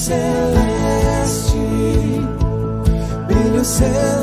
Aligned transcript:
celeste, 0.00 1.58
brilho 3.28 3.62
celeste 3.62 4.19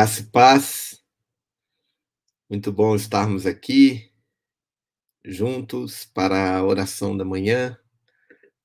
graça 0.00 0.22
e 0.22 0.24
paz. 0.24 1.04
Muito 2.48 2.72
bom 2.72 2.96
estarmos 2.96 3.44
aqui 3.44 4.10
juntos 5.22 6.06
para 6.06 6.56
a 6.56 6.64
oração 6.64 7.14
da 7.14 7.22
manhã. 7.22 7.78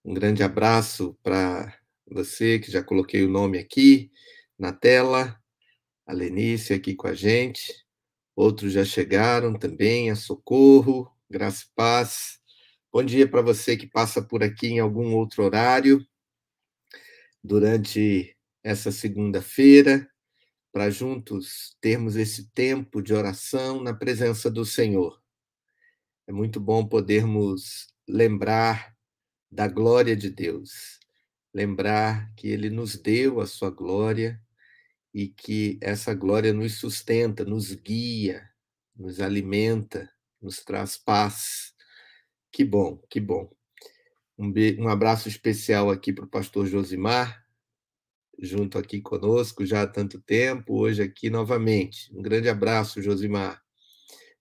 Um 0.06 0.14
grande 0.14 0.44
abraço 0.44 1.14
para 1.22 1.78
você 2.10 2.58
que 2.58 2.72
já 2.72 2.82
coloquei 2.82 3.22
o 3.26 3.30
nome 3.30 3.58
aqui 3.58 4.10
na 4.58 4.72
tela, 4.72 5.38
a 6.08 6.14
Lenice 6.14 6.72
aqui 6.72 6.96
com 6.96 7.08
a 7.08 7.14
gente. 7.14 7.86
Outros 8.34 8.72
já 8.72 8.86
chegaram 8.86 9.60
também, 9.60 10.10
a 10.10 10.16
Socorro, 10.16 11.12
graça 11.30 11.66
e 11.66 11.76
paz. 11.76 12.40
Bom 12.90 13.04
dia 13.04 13.30
para 13.30 13.42
você 13.42 13.76
que 13.76 13.88
passa 13.88 14.22
por 14.22 14.42
aqui 14.42 14.68
em 14.68 14.80
algum 14.80 15.14
outro 15.14 15.44
horário 15.44 16.02
durante 17.44 18.38
essa 18.64 18.90
segunda-feira, 18.90 20.10
para 20.76 20.90
juntos 20.90 21.78
termos 21.80 22.18
esse 22.18 22.52
tempo 22.52 23.02
de 23.02 23.14
oração 23.14 23.82
na 23.82 23.94
presença 23.94 24.52
do 24.52 24.66
Senhor. 24.66 25.24
É 26.28 26.34
muito 26.34 26.60
bom 26.60 26.86
podermos 26.86 27.88
lembrar 28.06 28.94
da 29.50 29.70
glória 29.70 30.18
de 30.18 30.30
Deus, 30.30 31.00
lembrar 31.54 32.30
que 32.36 32.50
Ele 32.50 32.70
nos 32.70 32.98
deu 32.98 33.40
a 33.40 33.48
sua 33.48 33.70
glória 33.70 34.38
e 35.14 35.30
que 35.30 35.80
essa 35.82 36.14
glória 36.14 36.52
nos 36.52 36.74
sustenta, 36.74 37.46
nos 37.46 37.72
guia, 37.72 38.46
nos 38.94 39.22
alimenta, 39.22 40.12
nos 40.42 40.62
traz 40.62 40.98
paz. 40.98 41.74
Que 42.52 42.66
bom, 42.66 43.02
que 43.10 43.22
bom. 43.22 43.50
Um, 44.38 44.54
um 44.80 44.90
abraço 44.90 45.30
especial 45.30 45.90
aqui 45.90 46.12
para 46.12 46.26
o 46.26 46.30
pastor 46.30 46.68
Josimar, 46.68 47.45
junto 48.40 48.78
aqui 48.78 49.02
conosco 49.02 49.66
já 49.66 49.84
há 49.84 49.88
tanto 49.88 50.22
tempo, 50.22 50.76
hoje 50.76 51.02
aqui 51.04 51.30
novamente. 51.30 52.14
Um 52.16 52.22
grande 52.22 52.50
abraço, 52.50 53.02
Josimar. 53.02 53.62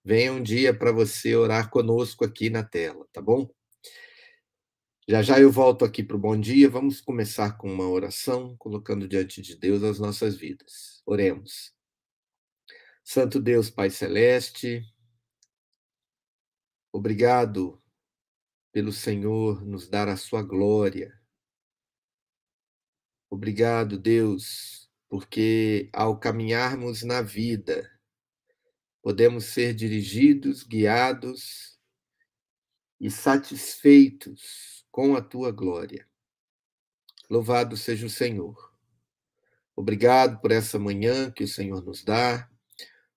Venha 0.05 0.33
um 0.33 0.43
dia 0.43 0.73
para 0.73 0.93
você 0.93 1.35
orar 1.35 1.71
conosco 1.71 2.25
aqui 2.25 2.51
na 2.51 2.63
tela, 2.63 3.07
tá 3.13 3.23
bom? 3.23 3.49
Já 5.09 5.23
já 5.23 5.39
eu 5.41 5.51
volto 5.51 5.85
aqui 5.85 6.03
para 6.03 6.17
o 6.17 6.19
bom 6.19 6.39
dia. 6.39 6.69
Vamos 6.69 7.01
começar 7.01 7.59
com 7.59 7.73
uma 7.73 7.89
oração, 7.89 8.57
colocando 8.59 9.09
diante 9.09 9.43
de 9.43 9.57
Deus 9.57 9.83
as 9.83 9.99
nossas 9.99 10.37
vidas. 10.37 11.03
Oremos. 11.07 11.75
Santo 13.03 13.39
Deus, 13.39 13.69
Pai 13.69 13.91
Celeste, 13.91 14.83
obrigado 16.91 17.83
pelo 18.73 18.93
Senhor 18.93 19.63
nos 19.63 19.89
dar 19.89 20.09
a 20.09 20.17
sua 20.17 20.43
glória. 20.43 21.13
Obrigado, 23.35 23.99
Deus, 23.99 24.89
porque 25.09 25.91
ao 25.93 26.21
caminharmos 26.21 27.03
na 27.03 27.21
vida, 27.21 27.91
podemos 29.03 29.47
ser 29.47 29.75
dirigidos, 29.75 30.63
guiados 30.63 31.77
e 33.01 33.11
satisfeitos 33.11 34.87
com 34.89 35.17
a 35.17 35.21
tua 35.21 35.51
glória. 35.51 36.07
Louvado 37.29 37.77
seja 37.77 38.07
o 38.07 38.09
Senhor. 38.09 38.73
Obrigado 39.75 40.41
por 40.41 40.53
essa 40.53 40.79
manhã 40.79 41.29
que 41.29 41.43
o 41.43 41.49
Senhor 41.49 41.85
nos 41.85 42.05
dá. 42.05 42.49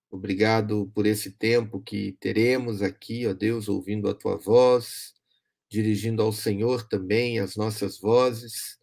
Obrigado 0.10 0.92
por 0.96 1.06
esse 1.06 1.30
tempo 1.30 1.80
que 1.80 2.14
teremos 2.14 2.82
aqui, 2.82 3.28
ó 3.28 3.36
Deus, 3.36 3.70
ouvindo 3.70 4.10
a 4.10 4.16
tua 4.16 4.36
voz, 4.36 5.14
dirigindo 5.70 6.24
ao 6.24 6.34
Senhor 6.34 6.88
também 6.88 7.38
as 7.38 7.56
nossas 7.56 8.00
vozes, 8.00 8.77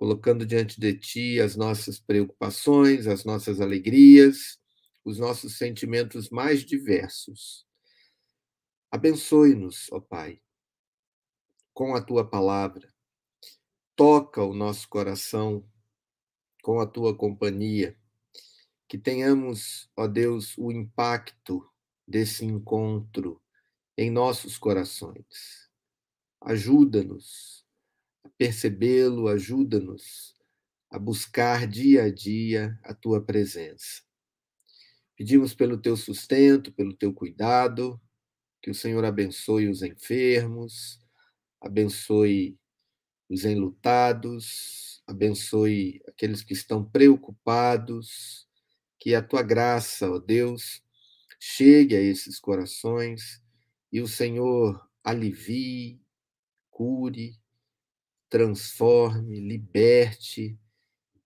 colocando 0.00 0.46
diante 0.46 0.80
de 0.80 0.94
ti 0.94 1.40
as 1.40 1.56
nossas 1.56 2.00
preocupações, 2.00 3.06
as 3.06 3.22
nossas 3.22 3.60
alegrias, 3.60 4.58
os 5.04 5.18
nossos 5.18 5.58
sentimentos 5.58 6.30
mais 6.30 6.64
diversos. 6.64 7.66
Abençoe-nos, 8.90 9.92
ó 9.92 10.00
Pai, 10.00 10.40
com 11.74 11.94
a 11.94 12.00
tua 12.00 12.26
palavra. 12.26 12.90
Toca 13.94 14.42
o 14.42 14.54
nosso 14.54 14.88
coração 14.88 15.68
com 16.62 16.80
a 16.80 16.86
tua 16.86 17.14
companhia. 17.14 17.94
Que 18.88 18.96
tenhamos, 18.96 19.90
ó 19.94 20.06
Deus, 20.06 20.56
o 20.56 20.72
impacto 20.72 21.70
desse 22.08 22.46
encontro 22.46 23.38
em 23.98 24.10
nossos 24.10 24.56
corações. 24.56 25.68
Ajuda-nos 26.40 27.60
percebê-lo, 28.40 29.28
ajuda-nos 29.28 30.34
a 30.90 30.98
buscar 30.98 31.66
dia 31.66 32.04
a 32.04 32.10
dia 32.10 32.80
a 32.82 32.94
tua 32.94 33.22
presença. 33.22 34.00
Pedimos 35.14 35.52
pelo 35.52 35.76
teu 35.76 35.94
sustento, 35.94 36.72
pelo 36.72 36.96
teu 36.96 37.12
cuidado, 37.12 38.00
que 38.62 38.70
o 38.70 38.74
Senhor 38.74 39.04
abençoe 39.04 39.68
os 39.68 39.82
enfermos, 39.82 40.98
abençoe 41.60 42.58
os 43.28 43.44
enlutados, 43.44 45.02
abençoe 45.06 46.00
aqueles 46.08 46.42
que 46.42 46.54
estão 46.54 46.82
preocupados, 46.82 48.48
que 48.98 49.14
a 49.14 49.22
tua 49.22 49.42
graça, 49.42 50.10
ó 50.10 50.18
Deus, 50.18 50.82
chegue 51.38 51.94
a 51.94 52.00
esses 52.00 52.40
corações 52.40 53.42
e 53.92 54.00
o 54.00 54.08
Senhor 54.08 54.82
alivie, 55.04 56.00
cure, 56.70 57.38
transforme, 58.30 59.40
liberte, 59.40 60.58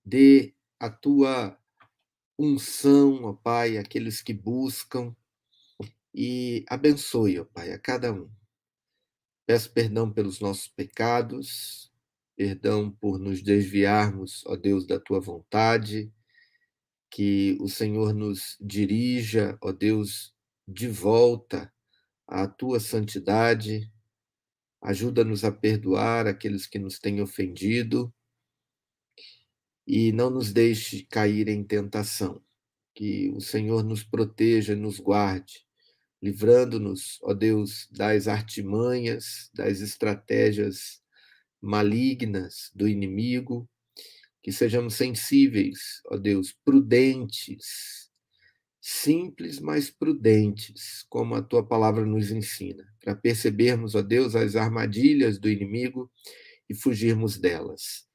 dê 0.04 0.54
a 0.80 0.90
tua 0.90 1.56
unção, 2.38 3.24
ó 3.24 3.32
Pai, 3.34 3.76
aqueles 3.76 4.20
que 4.22 4.32
buscam 4.32 5.14
e 6.12 6.64
abençoe, 6.68 7.38
ó 7.38 7.44
Pai, 7.44 7.72
a 7.72 7.78
cada 7.78 8.12
um. 8.12 8.28
Peço 9.46 9.70
perdão 9.72 10.10
pelos 10.10 10.40
nossos 10.40 10.66
pecados, 10.68 11.92
perdão 12.34 12.90
por 12.90 13.18
nos 13.18 13.42
desviarmos, 13.42 14.42
ó 14.46 14.56
Deus, 14.56 14.86
da 14.86 14.98
tua 14.98 15.20
vontade, 15.20 16.12
que 17.10 17.56
o 17.60 17.68
Senhor 17.68 18.12
nos 18.14 18.56
dirija, 18.60 19.56
ó 19.60 19.70
Deus, 19.70 20.34
de 20.66 20.88
volta 20.88 21.72
à 22.26 22.48
tua 22.48 22.80
santidade. 22.80 23.92
Ajuda-nos 24.84 25.44
a 25.44 25.50
perdoar 25.50 26.26
aqueles 26.26 26.66
que 26.66 26.78
nos 26.78 26.98
têm 26.98 27.22
ofendido 27.22 28.12
e 29.86 30.12
não 30.12 30.28
nos 30.28 30.52
deixe 30.52 31.04
cair 31.04 31.48
em 31.48 31.64
tentação. 31.64 32.44
Que 32.94 33.30
o 33.30 33.40
Senhor 33.40 33.82
nos 33.82 34.04
proteja, 34.04 34.76
nos 34.76 35.00
guarde, 35.00 35.64
livrando-nos, 36.20 37.18
ó 37.22 37.32
Deus, 37.32 37.88
das 37.90 38.28
artimanhas, 38.28 39.50
das 39.54 39.80
estratégias 39.80 41.02
malignas 41.62 42.70
do 42.74 42.86
inimigo, 42.86 43.66
que 44.42 44.52
sejamos 44.52 44.96
sensíveis, 44.96 46.02
ó 46.10 46.18
Deus, 46.18 46.52
prudentes, 46.62 48.03
simples, 48.86 49.60
mas 49.60 49.88
prudentes, 49.88 51.06
como 51.08 51.34
a 51.34 51.42
tua 51.42 51.66
palavra 51.66 52.04
nos 52.04 52.30
ensina, 52.30 52.86
para 53.00 53.16
percebermos, 53.16 53.94
ó 53.94 54.02
Deus, 54.02 54.36
as 54.36 54.56
armadilhas 54.56 55.38
do 55.38 55.48
inimigo 55.48 56.12
e 56.68 56.74
fugirmos 56.74 57.38
delas. 57.38 58.06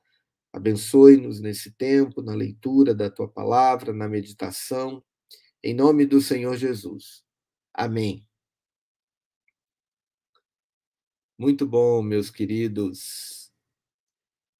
Abençoe-nos 0.53 1.41
nesse 1.41 1.71
tempo, 1.71 2.21
na 2.21 2.35
leitura 2.35 2.93
da 2.93 3.09
tua 3.09 3.27
palavra, 3.27 3.91
na 3.91 4.07
meditação, 4.07 5.03
em 5.63 5.73
nome 5.73 6.05
do 6.05 6.21
Senhor 6.21 6.55
Jesus. 6.55 7.23
Amém. 7.73 8.23
Muito 11.35 11.65
bom, 11.65 12.03
meus 12.03 12.29
queridos. 12.29 13.51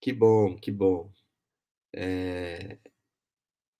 Que 0.01 0.11
bom, 0.11 0.57
que 0.57 0.71
bom. 0.71 1.11
É, 1.93 2.79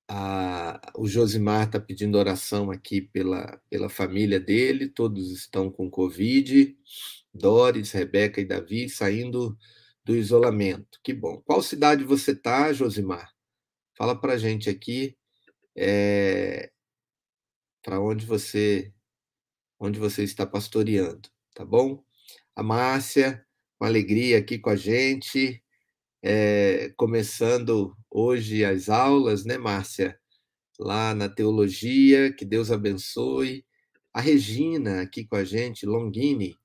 a, 0.10 0.82
o 0.98 1.08
Josimar 1.08 1.68
está 1.68 1.80
pedindo 1.80 2.18
oração 2.18 2.72
aqui 2.72 3.00
pela, 3.00 3.62
pela 3.70 3.90
família 3.90 4.40
dele, 4.40 4.90
todos 4.90 5.32
estão 5.32 5.72
com 5.72 5.90
Covid. 5.90 6.76
Doris, 7.32 7.92
Rebeca 7.92 8.42
e 8.42 8.46
Davi 8.46 8.90
saindo 8.90 9.56
do 10.04 10.16
isolamento. 10.16 11.00
Que 11.04 11.14
bom. 11.14 11.42
Qual 11.46 11.62
cidade 11.62 12.04
você 12.04 12.32
está, 12.32 12.74
Josimar? 12.74 13.32
Fala 13.96 14.20
para 14.20 14.38
gente 14.38 14.68
aqui 14.68 15.16
é, 15.76 16.72
para 17.84 18.02
onde 18.02 18.26
você 18.26 18.92
onde 19.80 20.00
você 20.00 20.24
está 20.24 20.46
pastoreando, 20.46 21.30
tá 21.54 21.64
bom? 21.64 22.04
A 22.54 22.62
Márcia, 22.62 23.46
com 23.78 23.86
alegria 23.86 24.38
aqui 24.40 24.60
com 24.60 24.70
a 24.70 24.76
gente, 24.76 25.64
é, 26.24 26.92
começando 26.98 27.96
hoje 28.10 28.66
as 28.66 28.90
aulas, 28.90 29.46
né, 29.46 29.58
Márcia? 29.58 30.20
Lá 30.80 31.14
na 31.16 31.30
teologia, 31.30 32.34
que 32.34 32.46
Deus 32.46 32.72
abençoe. 32.72 33.66
A 34.14 34.22
Regina 34.22 35.02
aqui 35.02 35.26
com 35.26 35.36
a 35.36 35.44
gente, 35.44 35.86
Longini. 35.86 36.56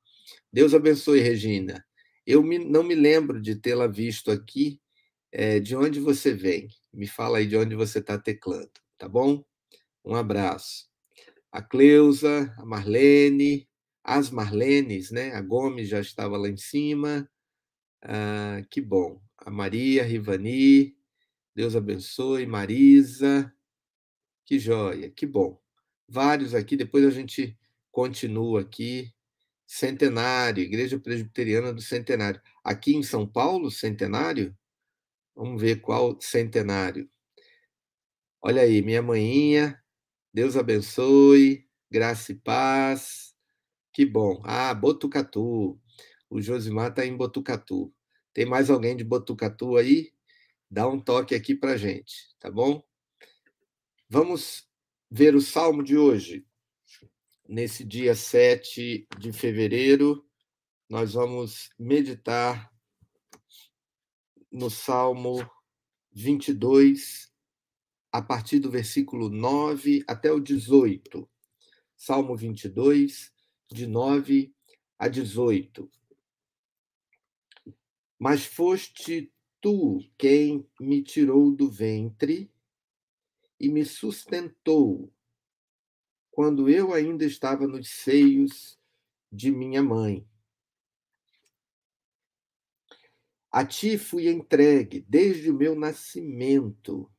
Deus 0.53 0.75
abençoe, 0.75 1.21
Regina. 1.21 1.85
Eu 2.27 2.43
me, 2.43 2.59
não 2.59 2.83
me 2.85 2.95
lembro 2.95 3.41
de 3.41 3.57
tê-la 3.57 3.87
visto 3.87 4.31
aqui. 4.31 4.81
É, 5.33 5.61
de 5.61 5.77
onde 5.77 6.01
você 6.01 6.33
vem? 6.35 6.69
Me 6.93 7.07
fala 7.09 7.39
aí 7.39 7.47
de 7.47 7.57
onde 7.57 7.75
você 7.75 7.99
está 7.99 8.19
teclando, 8.19 8.71
tá 8.99 9.09
bom? 9.09 9.45
Um 10.05 10.15
abraço. 10.15 10.89
A 11.53 11.63
Cleusa, 11.63 12.55
a 12.59 12.65
Marlene, 12.65 13.69
as 14.05 14.31
Marlenes, 14.31 15.11
né? 15.11 15.33
A 15.35 15.43
Gomes 15.43 15.89
já 15.89 16.01
estava 16.01 16.37
lá 16.37 16.49
em 16.49 16.57
cima. 16.57 17.29
Ah, 18.03 18.63
que 18.71 18.81
bom. 18.81 19.24
A 19.39 19.51
Maria, 19.51 20.03
Rivani, 20.05 20.97
Deus 21.55 21.77
abençoe. 21.77 22.47
Marisa, 22.47 23.53
que 24.45 24.59
joia, 24.59 25.11
que 25.11 25.27
bom. 25.27 25.61
Vários 26.09 26.55
aqui, 26.55 26.77
depois 26.77 27.05
a 27.05 27.11
gente 27.11 27.59
continua 27.91 28.61
aqui 28.63 29.13
Centenário, 29.67 30.63
Igreja 30.63 30.99
Presbiteriana 30.99 31.73
do 31.73 31.81
Centenário. 31.81 32.41
Aqui 32.63 32.95
em 32.95 33.03
São 33.03 33.27
Paulo, 33.27 33.71
Centenário? 33.71 34.57
Vamos 35.35 35.61
ver 35.61 35.81
qual 35.81 36.21
centenário. 36.21 37.11
Olha 38.41 38.63
aí, 38.63 38.83
minha 38.83 39.03
manhinha, 39.03 39.83
Deus 40.33 40.57
abençoe, 40.57 41.67
graça 41.91 42.31
e 42.33 42.37
paz. 42.37 43.35
Que 43.93 44.07
bom. 44.07 44.41
Ah, 44.45 44.73
Botucatu. 44.75 45.81
O 46.31 46.41
Josimar 46.41 46.91
está 46.91 47.05
em 47.05 47.17
Botucatu. 47.17 47.93
Tem 48.35 48.45
mais 48.45 48.69
alguém 48.69 48.95
de 48.95 49.05
Botucatu 49.05 49.79
aí? 49.79 50.13
Dá 50.71 50.87
um 50.87 51.01
toque 51.01 51.35
aqui 51.35 51.55
para 51.55 51.79
gente, 51.79 52.35
tá 52.39 52.51
bom? 52.51 52.85
Vamos 54.11 54.69
ver 55.11 55.35
o 55.35 55.41
salmo 55.41 55.83
de 55.83 55.97
hoje 55.97 56.45
nesse 57.49 57.85
dia 57.85 58.15
7 58.15 59.07
de 59.19 59.33
fevereiro, 59.33 60.25
nós 60.89 61.13
vamos 61.15 61.71
meditar 61.79 62.73
no 64.51 64.71
Salmo 64.71 65.49
22, 66.13 67.33
a 68.13 68.23
partir 68.23 68.61
do 68.61 68.71
versículo 68.71 69.29
9 69.29 70.05
até 70.07 70.33
o 70.33 70.41
18. 70.41 71.29
Salmo 71.97 72.37
22, 72.37 73.33
de 73.73 73.87
9 73.87 74.55
a 74.99 75.09
18. 75.09 75.91
Mas 78.25 78.47
foste 78.47 79.31
tu 79.61 79.99
quem 80.17 80.67
me 80.81 81.03
tirou 81.03 81.55
do 81.55 81.71
ventre 81.71 82.51
e 83.61 83.69
me 83.69 83.85
sustentou 83.85 85.13
quando 86.31 86.71
eu 86.71 86.95
ainda 86.95 87.27
estava 87.27 87.67
nos 87.67 87.91
seios 87.91 88.81
de 89.31 89.51
minha 89.51 89.83
mãe. 89.83 90.27
A 93.51 93.63
ti 93.63 93.99
fui 93.99 94.31
entregue 94.31 95.05
desde 95.07 95.51
o 95.51 95.55
meu 95.55 95.75
nascimento. 95.75 97.13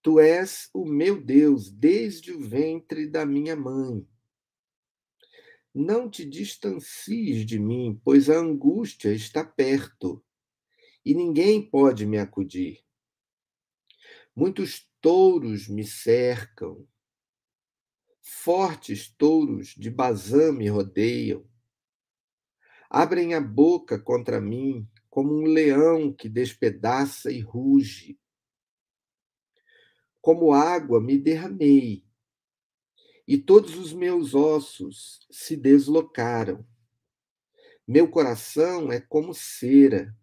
Tu 0.00 0.18
és 0.18 0.70
o 0.72 0.86
meu 0.86 1.22
Deus 1.22 1.70
desde 1.70 2.32
o 2.32 2.40
ventre 2.40 3.06
da 3.06 3.26
minha 3.26 3.54
mãe. 3.54 4.08
Não 5.74 6.08
te 6.08 6.24
distancies 6.24 7.46
de 7.46 7.58
mim, 7.58 8.00
pois 8.04 8.28
a 8.28 8.36
angústia 8.36 9.12
está 9.12 9.44
perto 9.44 10.22
e 11.04 11.14
ninguém 11.14 11.68
pode 11.68 12.06
me 12.06 12.18
acudir. 12.18 12.84
Muitos 14.34 14.88
touros 15.00 15.68
me 15.68 15.84
cercam, 15.84 16.86
Fortes 18.24 19.08
touros 19.08 19.74
de 19.76 19.90
Bazã 19.90 20.52
me 20.52 20.68
rodeiam. 20.68 21.44
Abrem 22.88 23.34
a 23.34 23.40
boca 23.40 23.98
contra 23.98 24.40
mim 24.40 24.88
como 25.10 25.34
um 25.34 25.44
leão 25.44 26.12
que 26.12 26.28
despedaça 26.28 27.32
e 27.32 27.40
ruge. 27.40 28.18
Como 30.20 30.52
água 30.52 31.00
me 31.00 31.18
derramei, 31.18 32.06
e 33.26 33.38
todos 33.38 33.76
os 33.76 33.92
meus 33.92 34.34
ossos 34.34 35.26
se 35.30 35.56
deslocaram. 35.56 36.66
Meu 37.86 38.08
coração 38.08 38.92
é 38.92 39.00
como 39.00 39.34
cera, 39.34 40.16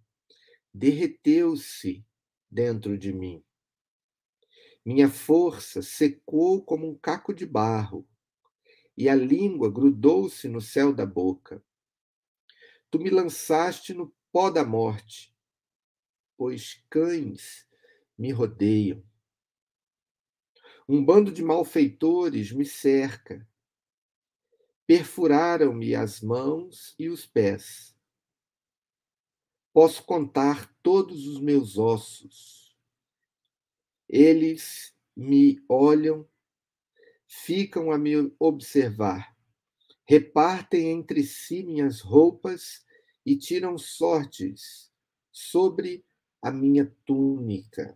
derreteu-se 0.74 2.06
dentro 2.50 2.98
de 2.98 3.13
mim. 3.13 3.44
Minha 4.86 5.10
força 5.10 5.82
secou 5.82 6.63
como 6.63 6.89
um 6.89 6.96
caco 6.96 7.34
de 7.34 7.46
barro, 7.46 8.08
e 8.98 9.08
a 9.08 9.15
língua 9.15 9.72
grudou-se 9.72 10.48
no 10.48 10.60
céu 10.60 10.94
da 10.94 11.06
boca. 11.06 11.63
Tu 12.89 13.00
me 13.00 13.10
lançaste 13.10 13.94
no 13.94 14.13
pó 14.32 14.50
da 14.50 14.65
morte, 14.65 15.34
pois 16.36 16.84
cães 16.89 17.68
me 18.18 18.32
rodeiam. 18.32 19.03
Um 20.91 21.05
bando 21.05 21.31
de 21.31 21.43
malfeitores 21.43 22.51
me 22.51 22.65
cerca. 22.65 23.48
Perfuraram-me 24.88 25.93
as 25.93 26.19
mãos 26.19 26.96
e 26.98 27.10
os 27.10 27.27
pés. 27.27 27.96
Posso 29.72 30.03
contar 30.03 30.75
todos 30.81 31.27
os 31.27 31.39
meus 31.39 31.77
ossos. 31.77 32.75
Eles 34.10 34.91
me 35.15 35.63
olham, 35.69 36.27
ficam 37.27 37.91
a 37.91 37.98
me 38.00 38.15
observar. 38.39 39.38
Repartem 40.08 40.89
entre 40.89 41.22
si 41.22 41.62
minhas 41.62 42.01
roupas 42.01 42.84
e 43.24 43.38
tiram 43.38 43.77
sortes 43.77 44.91
sobre 45.31 46.03
a 46.41 46.50
minha 46.50 46.91
túnica. 47.05 47.96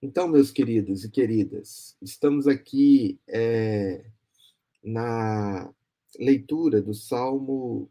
Então, 0.00 0.28
meus 0.28 0.52
queridos 0.52 1.02
e 1.02 1.10
queridas, 1.10 1.96
estamos 2.00 2.46
aqui 2.46 3.18
é, 3.26 4.08
na 4.80 5.74
leitura 6.16 6.80
do 6.80 6.94
Salmo 6.94 7.90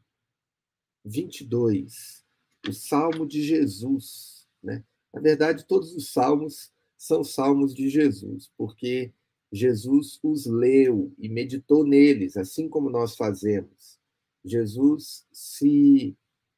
22, 1.03 2.23
o 2.65 2.71
Salmo 2.71 3.27
de 3.27 3.41
Jesus. 3.43 4.47
Né? 4.63 4.85
Na 5.13 5.19
verdade, 5.19 5.65
todos 5.67 5.93
os 5.93 6.13
salmos 6.13 6.71
são 6.97 7.25
salmos 7.25 7.75
de 7.75 7.89
Jesus, 7.89 8.49
porque 8.57 9.11
Jesus 9.51 10.17
os 10.23 10.45
leu 10.45 11.13
e 11.19 11.27
meditou 11.27 11.85
neles, 11.85 12.37
assim 12.37 12.69
como 12.69 12.89
nós 12.89 13.17
fazemos. 13.17 13.99
Jesus 14.45 15.27
se 15.29 16.15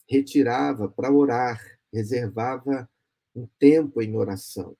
retirava 0.08 0.88
para 0.88 1.12
orar, 1.12 1.60
reservava 1.91 2.88
um 3.36 3.48
tempo 3.58 4.00
em 4.00 4.15
oração. 4.15 4.77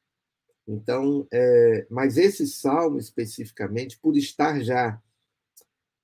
Então, 0.72 1.28
é, 1.34 1.88
mas 1.90 2.16
esse 2.16 2.46
salmo 2.46 3.00
especificamente, 3.00 3.98
por 3.98 4.16
estar 4.16 4.62
já 4.62 5.02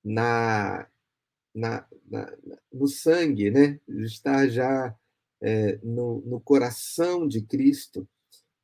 na, 0.04 0.88
na, 1.54 1.86
na 2.10 2.36
no 2.72 2.88
sangue, 2.88 3.48
né? 3.48 3.78
estar 3.86 4.48
já 4.48 4.92
é, 5.40 5.78
no, 5.84 6.20
no 6.22 6.40
coração 6.40 7.28
de 7.28 7.42
Cristo, 7.42 8.08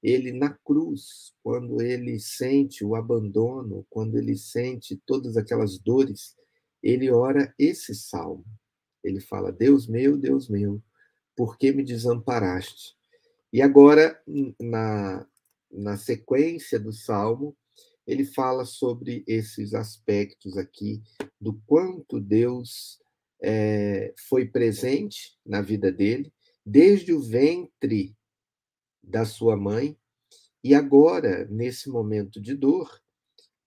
ele 0.03 0.33
na 0.33 0.51
cruz, 0.51 1.33
quando 1.41 1.81
ele 1.81 2.19
sente 2.19 2.85
o 2.85 2.97
abandono, 2.97 3.87
quando 3.89 4.19
ele 4.19 4.37
sente 4.37 5.01
todas 5.07 5.37
aquelas 5.37 5.79
dores, 5.79 6.35
ele 6.83 7.13
ora 7.13 7.55
esse 7.57 7.95
salmo. 7.95 8.45
Ele 9.05 9.21
fala: 9.21 9.53
Deus 9.53 9.87
meu, 9.87 10.17
Deus 10.17 10.49
meu, 10.49 10.83
por 11.37 11.57
que 11.57 11.71
me 11.71 11.85
desamparaste? 11.85 12.97
E 13.53 13.63
agora, 13.63 14.21
na, 14.59 15.25
na 15.73 15.97
sequência 15.97 16.79
do 16.79 16.93
salmo, 16.93 17.57
ele 18.07 18.25
fala 18.25 18.65
sobre 18.65 19.25
esses 19.27 19.75
aspectos 19.75 20.57
aqui, 20.57 21.03
do 21.41 21.55
quanto 21.67 22.21
Deus 22.21 23.01
é, 23.41 24.13
foi 24.29 24.47
presente 24.47 25.39
na 25.45 25.63
vida 25.63 25.91
dele, 25.91 26.33
desde 26.65 27.13
o 27.13 27.21
ventre 27.21 28.15
da 29.03 29.25
sua 29.25 29.57
mãe, 29.57 29.97
e 30.63 30.75
agora, 30.75 31.47
nesse 31.47 31.89
momento 31.89 32.41
de 32.41 32.55
dor, 32.55 33.01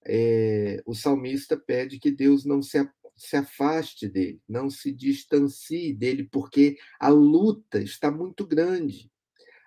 é, 0.05 0.81
o 0.85 0.93
salmista 0.93 1.57
pede 1.57 1.99
que 1.99 2.11
Deus 2.11 2.45
não 2.45 2.61
se, 2.61 2.77
se 3.17 3.35
afaste 3.35 4.07
dele, 4.07 4.41
não 4.47 4.69
se 4.69 4.93
distancie 4.93 5.93
dele, 5.93 6.23
porque 6.31 6.77
a 6.99 7.09
luta 7.09 7.81
está 7.81 8.09
muito 8.09 8.45
grande 8.45 9.11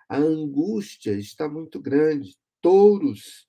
a 0.09 0.17
angústia 0.17 1.11
está 1.11 1.47
muito 1.47 1.79
grande. 1.79 2.35
Touros 2.59 3.45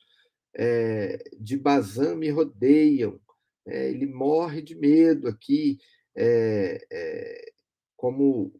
é, 0.54 1.18
de 1.38 1.56
Bazã 1.56 2.14
me 2.14 2.28
rodeiam. 2.28 3.18
É, 3.66 3.88
ele 3.88 4.06
morre 4.06 4.60
de 4.60 4.74
medo 4.74 5.26
aqui, 5.26 5.78
é, 6.14 7.52
como 7.96 8.52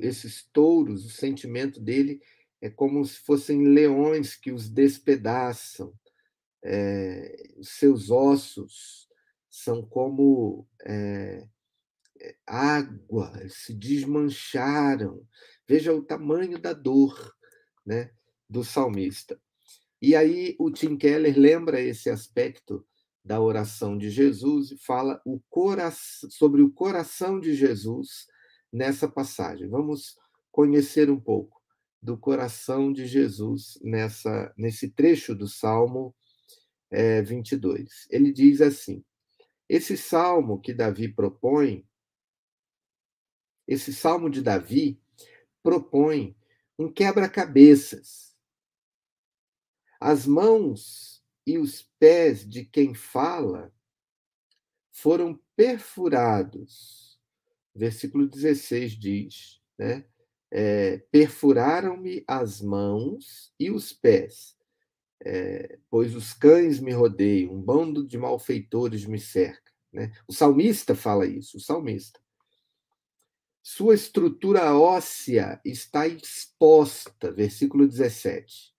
esses 0.00 0.44
touros, 0.52 1.04
o 1.06 1.10
sentimento 1.10 1.80
dele 1.80 2.20
é 2.60 2.68
como 2.68 3.04
se 3.04 3.18
fossem 3.20 3.68
leões 3.68 4.34
que 4.34 4.50
os 4.50 4.68
despedaçam. 4.68 5.94
seus 7.62 8.10
ossos 8.10 9.08
são 9.48 9.86
como 9.86 10.66
água, 12.46 13.32
se 13.48 13.74
desmancharam. 13.74 15.24
Veja 15.72 15.94
o 15.94 16.02
tamanho 16.02 16.58
da 16.58 16.74
dor 16.74 17.34
né, 17.86 18.10
do 18.46 18.62
salmista. 18.62 19.40
E 20.02 20.14
aí 20.14 20.54
o 20.58 20.70
Tim 20.70 20.98
Keller 20.98 21.34
lembra 21.34 21.80
esse 21.80 22.10
aspecto 22.10 22.86
da 23.24 23.40
oração 23.40 23.96
de 23.96 24.10
Jesus 24.10 24.70
e 24.70 24.76
fala 24.76 25.18
o 25.24 25.40
sobre 26.28 26.60
o 26.60 26.70
coração 26.70 27.40
de 27.40 27.54
Jesus 27.54 28.26
nessa 28.70 29.08
passagem. 29.08 29.66
Vamos 29.66 30.14
conhecer 30.50 31.08
um 31.08 31.18
pouco 31.18 31.58
do 32.02 32.18
coração 32.18 32.92
de 32.92 33.06
Jesus 33.06 33.78
nessa 33.82 34.52
nesse 34.58 34.90
trecho 34.90 35.34
do 35.34 35.48
Salmo 35.48 36.14
é, 36.90 37.22
22. 37.22 38.08
Ele 38.10 38.30
diz 38.30 38.60
assim: 38.60 39.02
esse 39.70 39.96
salmo 39.96 40.60
que 40.60 40.74
Davi 40.74 41.08
propõe, 41.08 41.88
esse 43.66 43.90
salmo 43.90 44.28
de 44.28 44.42
Davi 44.42 45.01
propõe 45.62 46.36
um 46.78 46.90
quebra-cabeças. 46.90 48.36
As 50.00 50.26
mãos 50.26 51.22
e 51.46 51.58
os 51.58 51.82
pés 51.98 52.48
de 52.48 52.64
quem 52.64 52.94
fala 52.94 53.72
foram 54.90 55.40
perfurados. 55.56 57.20
Versículo 57.74 58.28
16 58.28 58.92
diz, 58.92 59.60
né? 59.78 60.04
É, 60.54 60.98
perfuraram-me 61.10 62.22
as 62.28 62.60
mãos 62.60 63.54
e 63.58 63.70
os 63.70 63.90
pés, 63.90 64.54
é, 65.24 65.78
pois 65.88 66.14
os 66.14 66.34
cães 66.34 66.78
me 66.78 66.92
rodeiam, 66.92 67.54
um 67.54 67.62
bando 67.62 68.06
de 68.06 68.18
malfeitores 68.18 69.06
me 69.06 69.18
cerca. 69.18 69.72
Né? 69.90 70.12
O 70.28 70.32
salmista 70.32 70.94
fala 70.94 71.26
isso, 71.26 71.56
o 71.56 71.60
salmista. 71.60 72.20
Sua 73.62 73.94
estrutura 73.94 74.76
óssea 74.76 75.60
está 75.64 76.08
exposta, 76.08 77.30
versículo 77.30 77.86
17. 77.86 78.74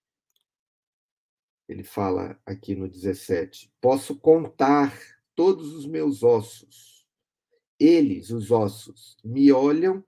Ele 1.69 1.83
fala 1.83 2.37
aqui 2.45 2.75
no 2.75 2.89
17: 2.89 3.73
Posso 3.79 4.19
contar 4.19 4.93
todos 5.33 5.73
os 5.73 5.85
meus 5.85 6.21
ossos. 6.21 7.07
Eles, 7.79 8.29
os 8.29 8.51
ossos, 8.51 9.17
me 9.23 9.53
olham 9.53 10.03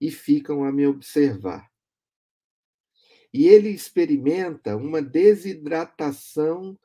e 0.00 0.12
ficam 0.12 0.64
a 0.64 0.70
me 0.70 0.86
observar. 0.86 1.68
E 3.34 3.48
ele 3.48 3.70
experimenta 3.70 4.76
uma 4.76 5.02
desidratação 5.02 6.78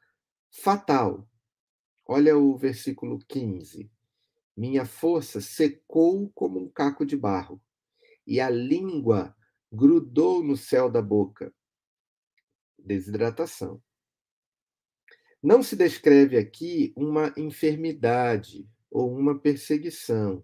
fatal. 0.49 1.29
Olha 2.07 2.35
o 2.35 2.57
versículo 2.57 3.19
15. 3.27 3.91
Minha 4.55 4.85
força 4.85 5.41
secou 5.41 6.29
como 6.29 6.59
um 6.59 6.69
caco 6.69 7.05
de 7.05 7.17
barro, 7.17 7.61
e 8.25 8.39
a 8.39 8.49
língua 8.49 9.35
grudou 9.71 10.41
no 10.41 10.55
céu 10.55 10.89
da 10.89 11.01
boca. 11.01 11.53
Desidratação. 12.79 13.83
Não 15.43 15.61
se 15.61 15.75
descreve 15.75 16.37
aqui 16.37 16.93
uma 16.95 17.33
enfermidade 17.37 18.67
ou 18.89 19.13
uma 19.13 19.37
perseguição, 19.37 20.43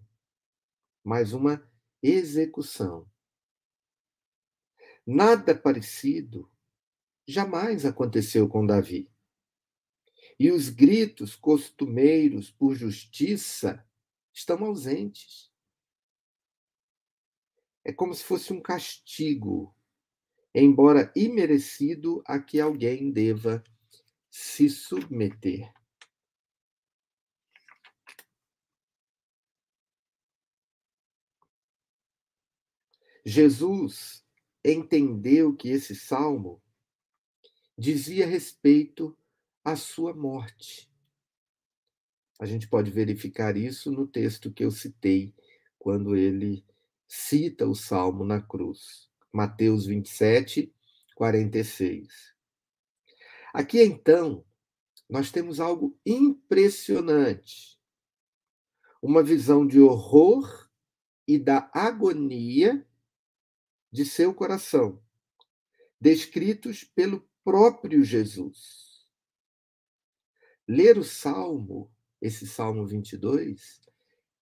mas 1.03 1.33
uma 1.33 1.67
execução. 2.03 3.09
Nada 5.07 5.55
parecido 5.55 6.51
jamais 7.27 7.85
aconteceu 7.85 8.47
com 8.47 8.65
Davi. 8.65 9.09
E 10.39 10.51
os 10.51 10.69
gritos 10.69 11.35
costumeiros 11.35 12.51
por 12.51 12.75
justiça 12.75 13.83
estão 14.41 14.63
ausentes. 14.65 15.51
É 17.83 17.91
como 17.91 18.13
se 18.13 18.23
fosse 18.23 18.53
um 18.53 18.61
castigo, 18.61 19.75
embora 20.53 21.11
imerecido, 21.15 22.21
a 22.25 22.39
que 22.39 22.59
alguém 22.59 23.11
deva 23.11 23.63
se 24.29 24.69
submeter. 24.69 25.73
Jesus 33.23 34.25
entendeu 34.63 35.55
que 35.55 35.69
esse 35.69 35.95
salmo 35.95 36.61
dizia 37.77 38.25
respeito 38.25 39.17
à 39.63 39.75
sua 39.75 40.13
morte. 40.13 40.90
A 42.41 42.45
gente 42.47 42.67
pode 42.67 42.89
verificar 42.89 43.55
isso 43.55 43.91
no 43.91 44.07
texto 44.07 44.51
que 44.51 44.65
eu 44.65 44.71
citei, 44.71 45.31
quando 45.77 46.15
ele 46.15 46.65
cita 47.07 47.67
o 47.67 47.75
salmo 47.75 48.25
na 48.25 48.41
cruz. 48.41 49.07
Mateus 49.31 49.85
27, 49.85 50.73
46. 51.13 52.33
Aqui 53.53 53.83
então, 53.83 54.43
nós 55.07 55.29
temos 55.29 55.59
algo 55.59 55.95
impressionante. 56.03 57.79
Uma 58.99 59.21
visão 59.21 59.67
de 59.67 59.79
horror 59.79 60.67
e 61.27 61.37
da 61.37 61.69
agonia 61.71 62.83
de 63.91 64.03
seu 64.03 64.33
coração, 64.33 64.99
descritos 65.99 66.83
pelo 66.83 67.23
próprio 67.43 68.03
Jesus. 68.03 69.07
Ler 70.67 70.97
o 70.97 71.03
salmo, 71.03 71.91
esse 72.21 72.45
salmo 72.45 72.85
22, 72.85 73.81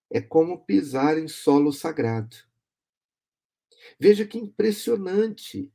é 0.10 0.20
como 0.20 0.66
pisar 0.66 1.18
em 1.18 1.28
solo 1.28 1.72
sagrado. 1.72 2.36
Veja 4.00 4.26
que 4.26 4.38
impressionante, 4.38 5.72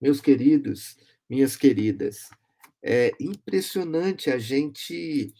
meus 0.00 0.20
queridos, 0.20 0.96
minhas 1.28 1.56
queridas. 1.56 2.30
É 2.82 3.12
impressionante 3.20 4.30
a 4.30 4.38
gente 4.38 5.34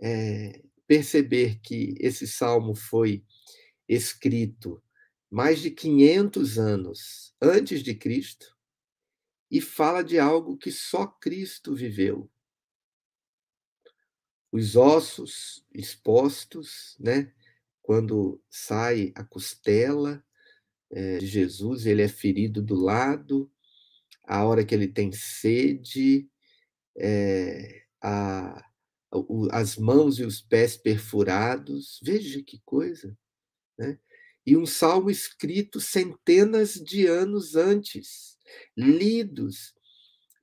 é, 0.00 0.62
perceber 0.86 1.60
que 1.60 1.94
esse 1.98 2.26
salmo 2.26 2.74
foi 2.74 3.24
escrito 3.88 4.82
mais 5.30 5.60
de 5.60 5.70
500 5.70 6.58
anos 6.58 7.34
antes 7.40 7.82
de 7.82 7.94
Cristo 7.94 8.56
e 9.50 9.60
fala 9.60 10.02
de 10.02 10.18
algo 10.18 10.56
que 10.56 10.70
só 10.70 11.06
Cristo 11.06 11.74
viveu. 11.74 12.30
Os 14.54 14.76
ossos 14.76 15.66
expostos, 15.74 16.96
né? 17.00 17.32
Quando 17.82 18.40
sai 18.48 19.10
a 19.16 19.24
costela 19.24 20.24
é, 20.92 21.18
de 21.18 21.26
Jesus, 21.26 21.86
ele 21.86 22.02
é 22.02 22.06
ferido 22.06 22.62
do 22.62 22.76
lado, 22.76 23.50
a 24.22 24.44
hora 24.44 24.64
que 24.64 24.72
ele 24.72 24.86
tem 24.86 25.10
sede, 25.10 26.30
é, 26.96 27.82
a, 28.00 28.64
as 29.50 29.76
mãos 29.76 30.20
e 30.20 30.22
os 30.24 30.40
pés 30.40 30.76
perfurados. 30.76 31.98
Veja 32.00 32.40
que 32.40 32.62
coisa! 32.64 33.18
Né? 33.76 33.98
E 34.46 34.56
um 34.56 34.66
salmo 34.66 35.10
escrito 35.10 35.80
centenas 35.80 36.74
de 36.74 37.08
anos 37.08 37.56
antes, 37.56 38.38
lidos 38.76 39.74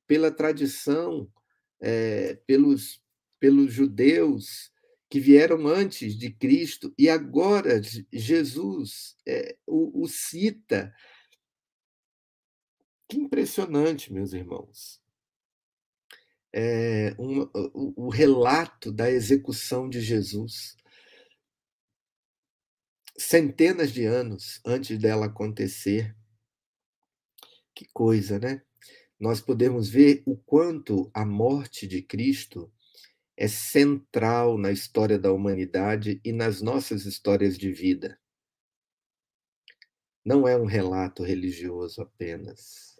pela 0.06 0.30
tradição, 0.30 1.32
é, 1.80 2.34
pelos, 2.46 3.02
pelos 3.42 3.74
judeus 3.74 4.72
que 5.10 5.20
vieram 5.20 5.68
antes 5.68 6.18
de 6.18 6.32
Cristo, 6.32 6.94
e 6.98 7.10
agora 7.10 7.82
Jesus 8.14 9.18
é, 9.28 9.58
o, 9.68 10.04
o 10.04 10.08
cita. 10.08 10.96
Que 13.10 13.18
impressionante, 13.18 14.14
meus 14.14 14.32
irmãos. 14.32 15.02
É, 16.54 17.14
um, 17.20 17.42
o, 17.74 18.06
o 18.06 18.10
relato 18.10 18.90
da 18.92 19.12
execução 19.12 19.90
de 19.90 20.00
Jesus 20.00 20.78
centenas 23.18 23.92
de 23.92 24.06
anos 24.06 24.62
antes 24.66 24.98
dela 24.98 25.26
acontecer. 25.26 26.16
Que 27.76 27.86
coisa, 27.94 28.40
né? 28.40 28.62
Nós 29.20 29.42
podemos 29.42 29.90
ver 29.90 30.24
o 30.26 30.36
quanto 30.38 31.12
a 31.14 31.26
morte 31.26 31.88
de 31.88 32.02
Cristo 32.02 32.72
é 33.42 33.48
central 33.48 34.58
na 34.58 34.72
história 34.72 35.18
da 35.18 35.32
humanidade 35.32 36.22
e 36.24 36.32
nas 36.32 36.62
nossas 36.62 37.06
histórias 37.06 37.58
de 37.58 37.72
vida. 37.72 38.20
Não 40.24 40.48
é 40.48 40.56
um 40.56 40.66
relato 40.66 41.24
religioso 41.24 42.02
apenas. 42.02 43.00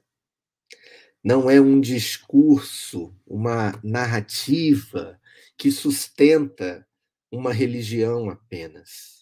Não 1.24 1.50
é 1.50 1.62
um 1.62 1.80
discurso, 1.80 3.16
uma 3.28 3.80
narrativa 3.84 5.22
que 5.56 5.72
sustenta 5.72 6.88
uma 7.32 7.54
religião 7.54 8.30
apenas 8.30 9.22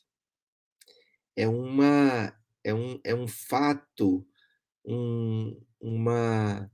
é 1.40 1.48
uma 1.48 2.38
é 2.62 2.74
um, 2.74 3.00
é 3.06 3.16
um 3.16 3.26
fato, 3.26 4.28
um, 4.84 5.58
uma, 5.80 6.70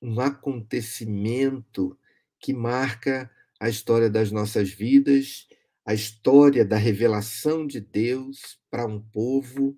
um 0.00 0.20
acontecimento 0.20 1.98
que 2.40 2.52
marca 2.52 3.30
a 3.60 3.68
história 3.68 4.08
das 4.08 4.30
nossas 4.30 4.70
vidas, 4.70 5.46
a 5.84 5.94
história 5.94 6.64
da 6.64 6.76
revelação 6.76 7.66
de 7.66 7.80
Deus 7.80 8.58
para 8.70 8.86
um 8.86 9.00
povo, 9.00 9.76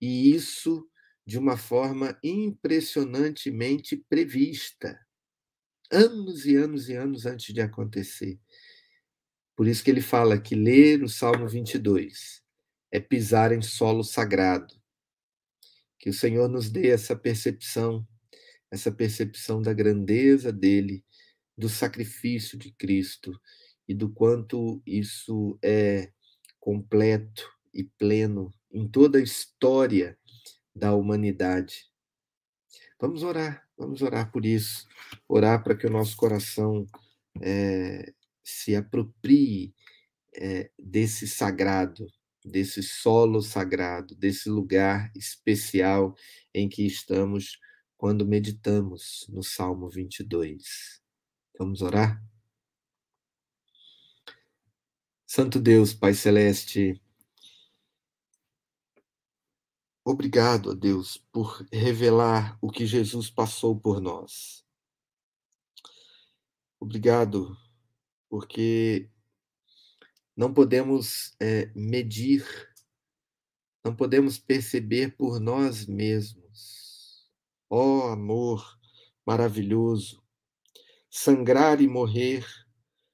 e 0.00 0.34
isso 0.34 0.88
de 1.26 1.38
uma 1.38 1.56
forma 1.56 2.18
impressionantemente 2.22 3.96
prevista, 3.96 4.98
anos 5.90 6.44
e 6.44 6.56
anos 6.56 6.88
e 6.88 6.94
anos 6.94 7.24
antes 7.24 7.54
de 7.54 7.60
acontecer. 7.60 8.38
Por 9.56 9.66
isso 9.66 9.82
que 9.82 9.90
ele 9.90 10.02
fala 10.02 10.40
que 10.40 10.54
ler 10.54 11.02
o 11.02 11.08
Salmo 11.08 11.48
22 11.48 12.42
é 12.90 13.00
pisar 13.00 13.52
em 13.52 13.62
solo 13.62 14.02
sagrado. 14.02 14.74
Que 15.98 16.10
o 16.10 16.14
Senhor 16.14 16.48
nos 16.48 16.68
dê 16.68 16.88
essa 16.88 17.16
percepção, 17.16 18.06
essa 18.70 18.92
percepção 18.92 19.62
da 19.62 19.72
grandeza 19.72 20.52
dele, 20.52 21.04
do 21.56 21.68
sacrifício 21.68 22.58
de 22.58 22.72
Cristo 22.72 23.32
e 23.88 23.94
do 23.94 24.10
quanto 24.10 24.82
isso 24.86 25.58
é 25.62 26.12
completo 26.58 27.48
e 27.72 27.84
pleno 27.84 28.52
em 28.72 28.88
toda 28.88 29.18
a 29.18 29.22
história 29.22 30.18
da 30.74 30.94
humanidade. 30.94 31.86
Vamos 33.00 33.22
orar, 33.22 33.68
vamos 33.76 34.02
orar 34.02 34.32
por 34.32 34.46
isso, 34.46 34.86
orar 35.28 35.62
para 35.62 35.76
que 35.76 35.86
o 35.86 35.90
nosso 35.90 36.16
coração 36.16 36.86
é, 37.42 38.12
se 38.42 38.74
aproprie 38.74 39.74
é, 40.36 40.70
desse 40.78 41.28
sagrado, 41.28 42.06
desse 42.44 42.82
solo 42.82 43.40
sagrado, 43.42 44.14
desse 44.14 44.48
lugar 44.48 45.10
especial 45.14 46.14
em 46.52 46.68
que 46.68 46.86
estamos 46.86 47.58
quando 47.96 48.26
meditamos 48.26 49.26
no 49.28 49.42
Salmo 49.42 49.88
22. 49.88 51.03
Vamos 51.56 51.82
orar? 51.82 52.20
Santo 55.24 55.60
Deus, 55.60 55.94
Pai 55.94 56.12
Celeste, 56.12 57.00
obrigado 60.04 60.72
a 60.72 60.74
Deus 60.74 61.16
por 61.32 61.64
revelar 61.72 62.58
o 62.60 62.70
que 62.70 62.86
Jesus 62.86 63.30
passou 63.30 63.78
por 63.78 64.00
nós. 64.00 64.66
Obrigado 66.80 67.56
porque 68.28 69.08
não 70.36 70.52
podemos 70.52 71.36
é, 71.40 71.66
medir, 71.74 72.44
não 73.84 73.94
podemos 73.94 74.38
perceber 74.38 75.16
por 75.16 75.38
nós 75.38 75.86
mesmos. 75.86 77.30
Ó 77.70 78.08
oh, 78.08 78.12
amor 78.12 78.78
maravilhoso, 79.24 80.23
sangrar 81.14 81.80
e 81.80 81.86
morrer, 81.86 82.46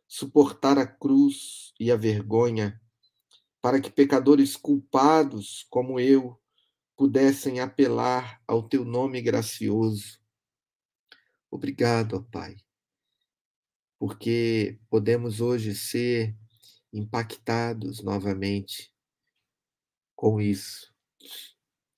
suportar 0.09 0.79
a 0.79 0.87
cruz 0.87 1.75
e 1.79 1.91
a 1.91 1.97
vergonha, 1.97 2.81
para 3.61 3.81
que 3.81 3.91
pecadores 3.91 4.57
culpados 4.57 5.67
como 5.69 6.01
eu 6.01 6.41
pudessem 6.97 7.61
apelar 7.61 8.41
ao 8.47 8.63
teu 8.63 8.85
nome 8.85 9.21
gracioso. 9.21 10.19
Obrigado, 11.51 12.17
ó 12.17 12.23
Pai 12.23 12.57
porque 14.01 14.81
podemos 14.89 15.43
hoje 15.43 15.75
ser 15.75 16.35
impactados 16.91 18.03
novamente 18.03 18.91
com 20.17 20.41
isso 20.41 20.91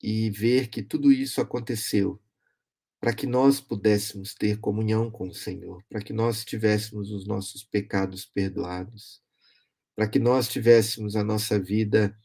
e 0.02 0.28
ver 0.28 0.68
que 0.68 0.82
tudo 0.82 1.12
isso 1.12 1.40
aconteceu 1.40 2.20
para 3.02 3.12
que 3.12 3.26
nós 3.26 3.60
pudéssemos 3.60 4.32
ter 4.32 4.60
comunhão 4.60 5.10
com 5.10 5.26
o 5.26 5.34
Senhor, 5.34 5.82
para 5.90 6.00
que 6.00 6.12
nós 6.12 6.44
tivéssemos 6.44 7.10
os 7.10 7.26
nossos 7.26 7.64
pecados 7.64 8.24
perdoados, 8.24 9.20
para 9.96 10.06
que 10.08 10.20
nós 10.20 10.46
tivéssemos 10.46 11.16
a 11.16 11.24
nossa 11.24 11.58
vida 11.58 12.16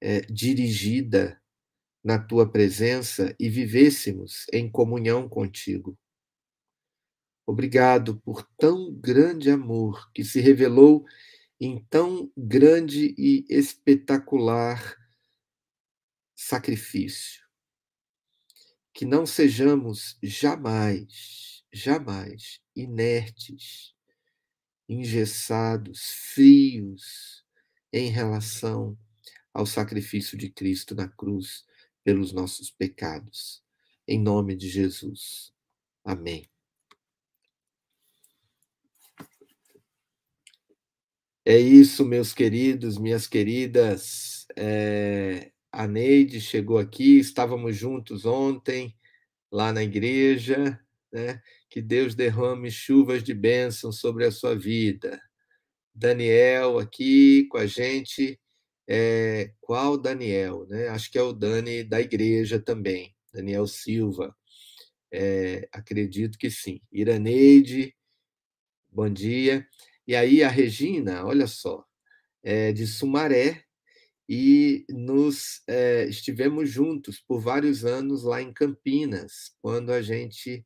é, 0.00 0.22
dirigida 0.22 1.38
na 2.02 2.18
tua 2.18 2.50
presença 2.50 3.36
e 3.38 3.50
vivêssemos 3.50 4.46
em 4.54 4.70
comunhão 4.70 5.28
contigo. 5.28 5.98
Obrigado 7.46 8.18
por 8.22 8.42
tão 8.56 8.90
grande 8.94 9.50
amor 9.50 10.10
que 10.14 10.24
se 10.24 10.40
revelou 10.40 11.04
em 11.60 11.84
tão 11.90 12.32
grande 12.34 13.14
e 13.18 13.44
espetacular 13.50 14.96
sacrifício. 16.34 17.45
Que 18.96 19.04
não 19.04 19.26
sejamos 19.26 20.16
jamais, 20.22 21.62
jamais 21.70 22.60
inertes 22.74 23.94
engessados, 24.88 26.12
frios 26.32 27.44
em 27.92 28.08
relação 28.08 28.98
ao 29.52 29.66
sacrifício 29.66 30.38
de 30.38 30.48
Cristo 30.48 30.94
na 30.94 31.06
cruz 31.08 31.66
pelos 32.02 32.32
nossos 32.32 32.70
pecados. 32.70 33.62
Em 34.08 34.18
nome 34.18 34.56
de 34.56 34.66
Jesus. 34.66 35.52
Amém. 36.02 36.48
É 41.44 41.58
isso, 41.58 42.02
meus 42.02 42.32
queridos, 42.32 42.96
minhas 42.96 43.26
queridas. 43.26 44.46
É, 44.56 45.52
a 45.76 45.86
Neide 45.86 46.40
chegou 46.40 46.78
aqui, 46.78 47.18
estávamos 47.18 47.76
juntos 47.76 48.24
ontem, 48.24 48.96
lá 49.52 49.74
na 49.74 49.82
igreja, 49.82 50.80
né? 51.12 51.42
Que 51.68 51.82
Deus 51.82 52.14
derrame 52.14 52.70
chuvas 52.70 53.22
de 53.22 53.34
bênção 53.34 53.92
sobre 53.92 54.24
a 54.24 54.30
sua 54.30 54.56
vida. 54.56 55.20
Daniel 55.94 56.78
aqui 56.78 57.46
com 57.50 57.58
a 57.58 57.66
gente. 57.66 58.40
É, 58.88 59.52
qual 59.60 59.98
Daniel? 59.98 60.66
Né? 60.66 60.88
Acho 60.88 61.10
que 61.10 61.18
é 61.18 61.22
o 61.22 61.34
Dani 61.34 61.84
da 61.84 62.00
igreja 62.00 62.58
também, 62.58 63.14
Daniel 63.30 63.66
Silva. 63.66 64.34
É, 65.12 65.68
acredito 65.70 66.38
que 66.38 66.50
sim. 66.50 66.80
Iraneide, 66.90 67.94
bom 68.88 69.10
dia. 69.10 69.68
E 70.06 70.16
aí 70.16 70.42
a 70.42 70.48
Regina, 70.48 71.26
olha 71.26 71.46
só, 71.46 71.84
é 72.42 72.72
de 72.72 72.86
Sumaré, 72.86 73.65
e 74.28 74.84
nos 74.88 75.62
é, 75.68 76.04
estivemos 76.06 76.70
juntos 76.70 77.20
por 77.20 77.40
vários 77.40 77.84
anos 77.84 78.24
lá 78.24 78.42
em 78.42 78.52
Campinas, 78.52 79.52
quando 79.62 79.92
a 79.92 80.02
gente 80.02 80.64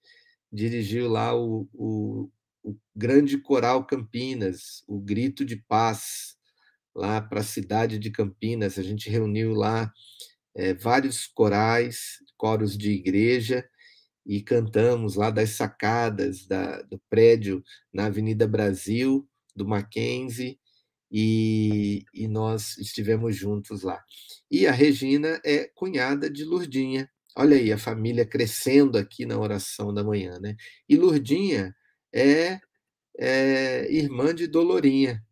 dirigiu 0.53 1.09
lá 1.09 1.35
o, 1.37 1.69
o, 1.75 2.31
o 2.63 2.77
grande 2.97 3.39
coral 3.39 3.87
Campinas, 3.87 4.83
o 4.89 4.99
Grito 4.99 5.45
de 5.45 5.57
Paz, 5.57 6.37
lá 6.95 7.21
para 7.21 7.41
a 7.41 7.45
cidade 7.45 7.99
de 7.99 8.11
Campinas. 8.11 8.79
A 8.79 8.83
gente 8.83 9.09
reuniu 9.11 9.53
lá 9.53 9.93
é, 10.55 10.75
vários 10.75 11.27
corais, 11.27 12.19
coros 12.37 12.77
de 12.77 12.91
igreja, 12.91 13.65
e 14.27 14.43
cantamos 14.43 15.15
lá 15.15 15.31
das 15.31 15.51
sacadas 15.51 16.47
da, 16.47 16.83
do 16.83 17.01
prédio 17.09 17.65
na 17.93 18.07
Avenida 18.07 18.47
Brasil, 18.47 19.29
do 19.57 19.67
Mackenzie, 19.67 20.60
e, 21.11 22.05
e 22.15 22.29
nós 22.29 22.79
estivemos 22.79 23.35
juntos 23.37 23.83
lá. 23.83 24.03
E 24.51 24.67
a 24.67 24.73
Regina 24.73 25.41
é 25.45 25.69
cunhada 25.75 26.31
de 26.31 26.45
Lurdinha. 26.45 27.11
Olha 27.37 27.57
aí, 27.57 27.73
a 27.73 27.79
família 27.79 28.25
crescendo 28.25 28.99
aqui 28.99 29.27
na 29.27 29.39
oração 29.39 29.93
da 29.93 30.05
manhã, 30.05 30.39
né? 30.41 30.57
E 30.89 30.97
Lurdinha 30.97 31.75
é, 32.13 32.61
é 33.19 33.93
irmã 33.93 34.35
de 34.35 34.47
Dolorinha. 34.47 35.23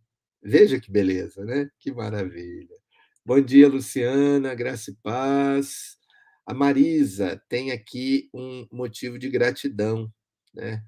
Veja 0.42 0.80
que 0.80 0.90
beleza, 0.90 1.44
né? 1.44 1.68
Que 1.80 1.92
maravilha. 1.92 2.76
Bom 3.24 3.40
dia, 3.40 3.68
Luciana, 3.68 4.54
graça 4.54 4.90
e 4.90 4.96
paz. 5.02 5.96
A 6.46 6.54
Marisa 6.54 7.40
tem 7.48 7.72
aqui 7.72 8.30
um 8.32 8.66
motivo 8.72 9.18
de 9.18 9.28
gratidão, 9.28 10.10
né? 10.54 10.82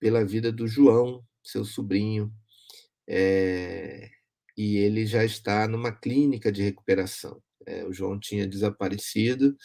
Pela 0.00 0.24
vida 0.24 0.50
do 0.50 0.66
João, 0.66 1.24
seu 1.42 1.64
sobrinho. 1.64 2.32
É, 3.06 4.10
e 4.56 4.76
ele 4.76 5.06
já 5.06 5.24
está 5.24 5.66
numa 5.66 5.92
clínica 5.92 6.50
de 6.52 6.62
recuperação. 6.62 7.42
É, 7.66 7.84
o 7.84 7.92
João 7.92 8.18
tinha 8.18 8.46
desaparecido 8.46 9.56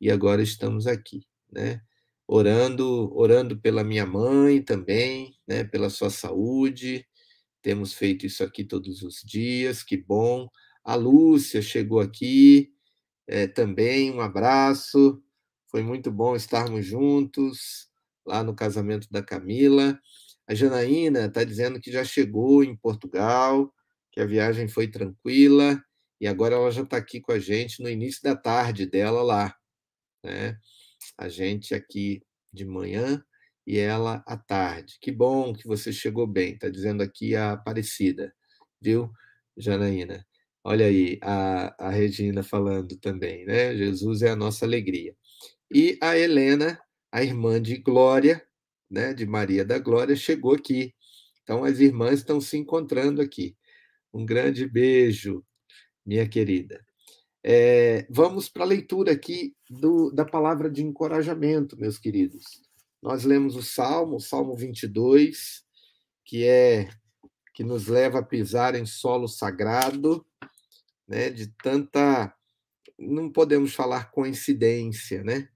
e 0.00 0.10
agora 0.10 0.42
estamos 0.42 0.86
aqui, 0.86 1.26
né? 1.50 1.80
Orando, 2.26 3.10
orando 3.16 3.58
pela 3.58 3.82
minha 3.82 4.06
mãe 4.06 4.62
também, 4.62 5.36
né? 5.46 5.64
Pela 5.64 5.90
sua 5.90 6.10
saúde. 6.10 7.06
Temos 7.62 7.92
feito 7.92 8.26
isso 8.26 8.44
aqui 8.44 8.64
todos 8.64 9.02
os 9.02 9.22
dias. 9.24 9.82
Que 9.82 9.96
bom. 9.96 10.48
A 10.84 10.94
Lúcia 10.94 11.60
chegou 11.62 12.00
aqui 12.00 12.72
é, 13.26 13.46
também. 13.46 14.10
Um 14.10 14.20
abraço. 14.20 15.22
Foi 15.66 15.82
muito 15.82 16.10
bom 16.10 16.36
estarmos 16.36 16.86
juntos 16.86 17.88
lá 18.24 18.44
no 18.44 18.54
casamento 18.54 19.08
da 19.10 19.22
Camila. 19.22 19.98
A 20.46 20.54
Janaína 20.54 21.26
está 21.26 21.44
dizendo 21.44 21.80
que 21.80 21.90
já 21.90 22.04
chegou 22.04 22.62
em 22.62 22.76
Portugal 22.76 23.72
que 24.18 24.22
a 24.22 24.26
viagem 24.26 24.66
foi 24.66 24.88
tranquila 24.88 25.80
e 26.20 26.26
agora 26.26 26.56
ela 26.56 26.72
já 26.72 26.82
está 26.82 26.96
aqui 26.96 27.20
com 27.20 27.30
a 27.30 27.38
gente 27.38 27.80
no 27.80 27.88
início 27.88 28.20
da 28.20 28.34
tarde 28.34 28.84
dela 28.84 29.22
lá. 29.22 29.54
Né? 30.24 30.58
A 31.16 31.28
gente 31.28 31.72
aqui 31.72 32.20
de 32.52 32.64
manhã 32.64 33.22
e 33.64 33.78
ela 33.78 34.20
à 34.26 34.36
tarde. 34.36 34.98
Que 35.00 35.12
bom 35.12 35.52
que 35.52 35.68
você 35.68 35.92
chegou 35.92 36.26
bem, 36.26 36.54
está 36.54 36.68
dizendo 36.68 37.00
aqui 37.00 37.36
a 37.36 37.52
Aparecida, 37.52 38.34
viu, 38.82 39.08
Janaína? 39.56 40.26
Olha 40.64 40.86
aí, 40.86 41.20
a, 41.22 41.86
a 41.86 41.90
Regina 41.90 42.42
falando 42.42 42.98
também, 42.98 43.44
né? 43.46 43.76
Jesus 43.76 44.22
é 44.22 44.30
a 44.30 44.36
nossa 44.36 44.64
alegria. 44.64 45.14
E 45.72 45.96
a 46.02 46.18
Helena, 46.18 46.76
a 47.12 47.22
irmã 47.22 47.62
de 47.62 47.76
Glória, 47.76 48.44
né, 48.90 49.14
de 49.14 49.24
Maria 49.24 49.64
da 49.64 49.78
Glória, 49.78 50.16
chegou 50.16 50.54
aqui. 50.54 50.92
Então, 51.44 51.62
as 51.62 51.78
irmãs 51.78 52.18
estão 52.18 52.40
se 52.40 52.56
encontrando 52.56 53.22
aqui. 53.22 53.56
Um 54.12 54.24
grande 54.24 54.66
beijo, 54.66 55.44
minha 56.04 56.28
querida. 56.28 56.84
É, 57.42 58.06
vamos 58.10 58.48
para 58.48 58.64
a 58.64 58.66
leitura 58.66 59.12
aqui 59.12 59.54
do, 59.70 60.10
da 60.10 60.24
palavra 60.24 60.70
de 60.70 60.82
encorajamento, 60.82 61.78
meus 61.78 61.98
queridos. 61.98 62.62
Nós 63.00 63.24
lemos 63.24 63.54
o 63.54 63.62
Salmo, 63.62 64.16
o 64.16 64.20
Salmo 64.20 64.56
22, 64.56 65.64
que 66.24 66.44
é 66.44 66.88
que 67.54 67.64
nos 67.64 67.88
leva 67.88 68.20
a 68.20 68.24
pisar 68.24 68.76
em 68.76 68.86
solo 68.86 69.26
sagrado, 69.26 70.24
né, 71.08 71.28
de 71.28 71.48
tanta 71.60 72.32
não 72.98 73.30
podemos 73.30 73.74
falar 73.74 74.10
coincidência, 74.10 75.22
né? 75.22 75.48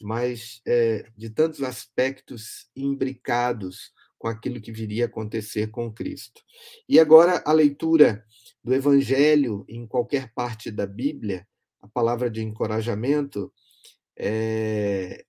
Mas 0.00 0.60
é, 0.66 1.10
de 1.16 1.30
tantos 1.30 1.62
aspectos 1.62 2.68
imbricados 2.74 3.92
com 4.18 4.28
aquilo 4.28 4.60
que 4.60 4.72
viria 4.72 5.04
a 5.04 5.06
acontecer 5.06 5.68
com 5.68 5.92
Cristo. 5.92 6.42
E 6.88 6.98
agora 6.98 7.42
a 7.44 7.52
leitura 7.52 8.24
do 8.62 8.74
Evangelho 8.74 9.64
em 9.68 9.86
qualquer 9.86 10.32
parte 10.34 10.70
da 10.70 10.86
Bíblia, 10.86 11.46
a 11.80 11.88
palavra 11.88 12.30
de 12.30 12.42
encorajamento, 12.42 13.52
é 14.16 15.24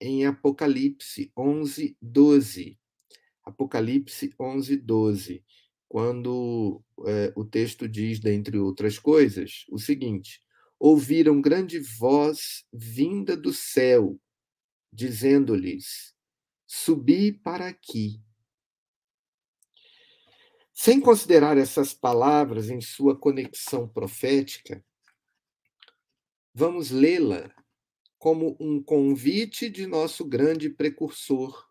em 0.00 0.26
Apocalipse 0.26 1.32
11, 1.36 1.96
12. 2.00 2.78
Apocalipse 3.44 4.32
11, 4.38 4.76
12, 4.76 5.44
quando 5.88 6.82
é, 7.06 7.32
o 7.34 7.44
texto 7.44 7.88
diz, 7.88 8.20
dentre 8.20 8.58
outras 8.58 8.98
coisas, 8.98 9.64
o 9.70 9.78
seguinte: 9.78 10.42
Ouviram 10.78 11.40
grande 11.40 11.80
voz 11.80 12.64
vinda 12.72 13.36
do 13.36 13.52
céu, 13.52 14.20
dizendo-lhes: 14.92 16.14
Subi 16.70 17.32
para 17.32 17.66
aqui. 17.66 18.22
Sem 20.74 21.00
considerar 21.00 21.56
essas 21.56 21.94
palavras 21.94 22.68
em 22.68 22.78
sua 22.78 23.18
conexão 23.18 23.88
profética, 23.88 24.84
vamos 26.52 26.90
lê-la 26.90 27.50
como 28.18 28.54
um 28.60 28.82
convite 28.82 29.70
de 29.70 29.86
nosso 29.86 30.26
grande 30.26 30.68
precursor 30.68 31.66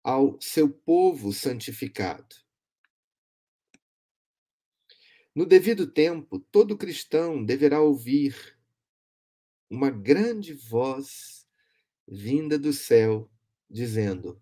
ao 0.00 0.40
seu 0.40 0.72
povo 0.72 1.32
santificado. 1.32 2.36
No 5.34 5.44
devido 5.44 5.90
tempo, 5.90 6.38
todo 6.38 6.78
cristão 6.78 7.44
deverá 7.44 7.80
ouvir 7.80 8.56
uma 9.68 9.90
grande 9.90 10.52
voz 10.52 11.48
vinda 12.06 12.56
do 12.56 12.72
céu 12.72 13.31
dizendo: 13.72 14.40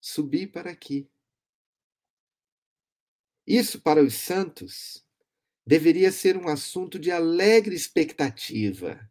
Subi 0.00 0.46
para 0.46 0.70
aqui. 0.70 1.10
Isso 3.44 3.80
para 3.82 4.02
os 4.02 4.14
santos 4.14 5.04
deveria 5.66 6.12
ser 6.12 6.36
um 6.36 6.48
assunto 6.48 6.98
de 6.98 7.10
alegre 7.10 7.74
expectativa, 7.74 9.10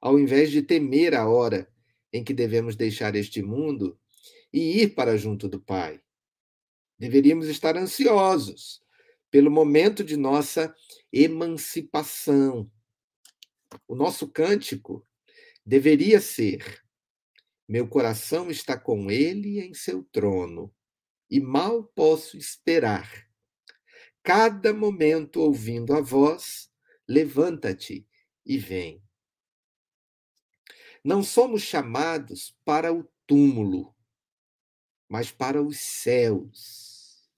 ao 0.00 0.18
invés 0.18 0.50
de 0.50 0.62
temer 0.62 1.14
a 1.14 1.28
hora 1.28 1.72
em 2.12 2.24
que 2.24 2.34
devemos 2.34 2.74
deixar 2.74 3.14
este 3.14 3.40
mundo 3.40 3.98
e 4.52 4.82
ir 4.82 4.94
para 4.94 5.16
junto 5.16 5.48
do 5.48 5.60
Pai. 5.60 6.02
Deveríamos 6.98 7.46
estar 7.46 7.76
ansiosos 7.76 8.82
pelo 9.30 9.50
momento 9.50 10.02
de 10.02 10.16
nossa 10.16 10.74
emancipação. 11.12 12.70
O 13.86 13.94
nosso 13.94 14.26
cântico 14.26 15.06
deveria 15.64 16.20
ser 16.20 16.87
meu 17.68 17.86
coração 17.86 18.50
está 18.50 18.78
com 18.78 19.10
ele 19.10 19.60
em 19.60 19.74
seu 19.74 20.02
trono, 20.04 20.74
e 21.30 21.38
mal 21.38 21.84
posso 21.84 22.38
esperar. 22.38 23.28
Cada 24.22 24.72
momento 24.72 25.40
ouvindo 25.40 25.94
a 25.94 26.00
voz, 26.00 26.72
levanta-te 27.06 28.08
e 28.44 28.56
vem. 28.56 29.02
Não 31.04 31.22
somos 31.22 31.62
chamados 31.62 32.56
para 32.64 32.92
o 32.92 33.04
túmulo. 33.26 33.94
mas 35.08 35.30
para 35.30 35.62
os 35.62 35.78
céus. 35.78 37.28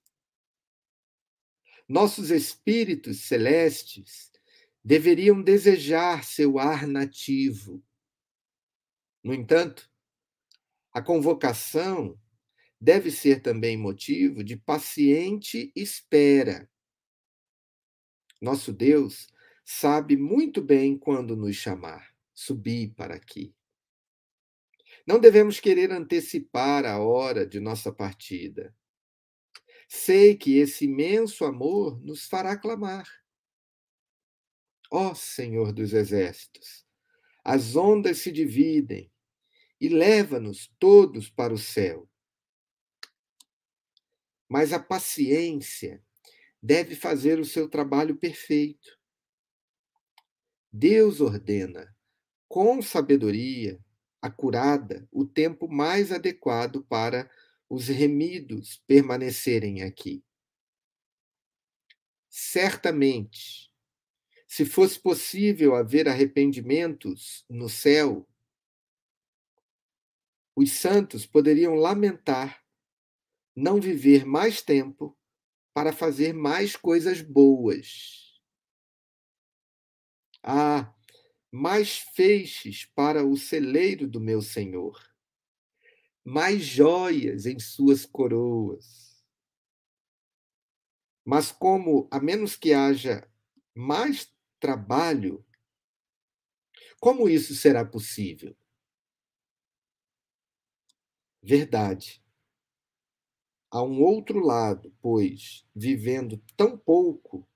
Nossos 1.87 2.29
espíritos 2.31 3.21
celestes 3.25 4.31
deveriam 4.83 5.41
desejar 5.41 6.23
seu 6.23 6.59
ar 6.59 6.87
nativo. 6.87 7.83
No 9.23 9.33
entanto, 9.33 9.90
a 10.93 11.01
convocação 11.01 12.19
deve 12.79 13.11
ser 13.11 13.41
também 13.41 13.77
motivo 13.77 14.43
de 14.43 14.57
paciente 14.57 15.71
espera. 15.75 16.69
Nosso 18.41 18.73
Deus 18.73 19.27
sabe 19.63 20.17
muito 20.17 20.61
bem 20.61 20.97
quando 20.97 21.35
nos 21.35 21.55
chamar, 21.55 22.13
subir 22.33 22.93
para 22.95 23.15
aqui. 23.15 23.55
Não 25.05 25.19
devemos 25.19 25.59
querer 25.59 25.91
antecipar 25.91 26.85
a 26.85 26.99
hora 26.99 27.45
de 27.45 27.59
nossa 27.59 27.91
partida. 27.91 28.75
Sei 29.87 30.35
que 30.35 30.57
esse 30.57 30.85
imenso 30.85 31.45
amor 31.45 32.01
nos 32.01 32.25
fará 32.25 32.57
clamar. 32.57 33.07
Ó 34.89 35.13
Senhor 35.13 35.71
dos 35.71 35.93
Exércitos, 35.93 36.85
as 37.43 37.75
ondas 37.75 38.17
se 38.17 38.31
dividem 38.31 39.11
e 39.81 39.89
leva-nos 39.89 40.71
todos 40.77 41.27
para 41.27 41.51
o 41.51 41.57
céu. 41.57 42.07
Mas 44.47 44.71
a 44.71 44.79
paciência 44.79 46.03
deve 46.61 46.95
fazer 46.95 47.39
o 47.39 47.45
seu 47.45 47.67
trabalho 47.67 48.15
perfeito. 48.15 48.99
Deus 50.71 51.19
ordena, 51.19 51.93
com 52.47 52.79
sabedoria, 52.79 53.83
acurada, 54.21 55.07
o 55.11 55.25
tempo 55.25 55.67
mais 55.67 56.11
adequado 56.11 56.83
para 56.83 57.29
os 57.67 57.87
remidos 57.87 58.83
permanecerem 58.85 59.81
aqui. 59.81 60.23
Certamente, 62.29 63.71
se 64.45 64.63
fosse 64.63 64.99
possível 64.99 65.75
haver 65.75 66.07
arrependimentos 66.07 67.43
no 67.49 67.67
céu, 67.67 68.27
os 70.61 70.73
santos 70.73 71.25
poderiam 71.25 71.73
lamentar 71.73 72.63
não 73.55 73.81
viver 73.81 74.25
mais 74.25 74.61
tempo 74.61 75.17
para 75.73 75.91
fazer 75.91 76.33
mais 76.33 76.75
coisas 76.75 77.19
boas. 77.19 78.39
Ah, 80.43 80.93
mais 81.51 81.97
feixes 81.97 82.85
para 82.85 83.25
o 83.25 83.35
celeiro 83.35 84.07
do 84.07 84.19
meu 84.19 84.39
senhor, 84.39 85.01
mais 86.23 86.63
joias 86.63 87.47
em 87.47 87.59
suas 87.59 88.05
coroas. 88.05 89.25
Mas 91.25 91.51
como, 91.51 92.07
a 92.11 92.19
menos 92.19 92.55
que 92.55 92.71
haja 92.71 93.27
mais 93.75 94.31
trabalho, 94.59 95.43
como 96.99 97.27
isso 97.27 97.55
será 97.55 97.83
possível? 97.83 98.55
Verdade. 101.41 102.21
Há 103.69 103.81
um 103.81 104.01
outro 104.03 104.39
lado, 104.39 104.93
pois, 105.01 105.65
vivendo 105.73 106.41
tão 106.57 106.77
pouco, 106.77 107.47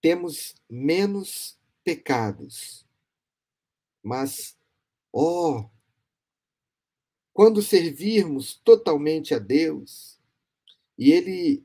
temos 0.00 0.54
menos 0.68 1.58
pecados. 1.82 2.86
Mas, 4.02 4.56
ó, 5.12 5.60
oh, 5.60 5.70
quando 7.32 7.62
servirmos 7.62 8.54
totalmente 8.62 9.34
a 9.34 9.38
Deus, 9.38 10.20
e 10.98 11.10
Ele, 11.12 11.64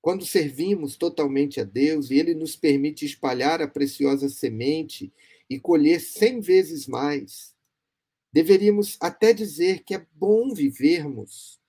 quando 0.00 0.26
servimos 0.26 0.96
totalmente 0.96 1.60
a 1.60 1.64
Deus, 1.64 2.10
e 2.10 2.18
Ele 2.18 2.34
nos 2.34 2.56
permite 2.56 3.04
espalhar 3.06 3.62
a 3.62 3.68
preciosa 3.68 4.28
semente 4.28 5.12
e 5.48 5.60
colher 5.60 6.00
cem 6.00 6.40
vezes 6.40 6.88
mais, 6.88 7.54
deveríamos 8.32 8.96
até 9.00 9.32
dizer 9.32 9.82
que 9.84 9.94
é 9.94 10.06
bom 10.12 10.54
vivermos 10.54 11.60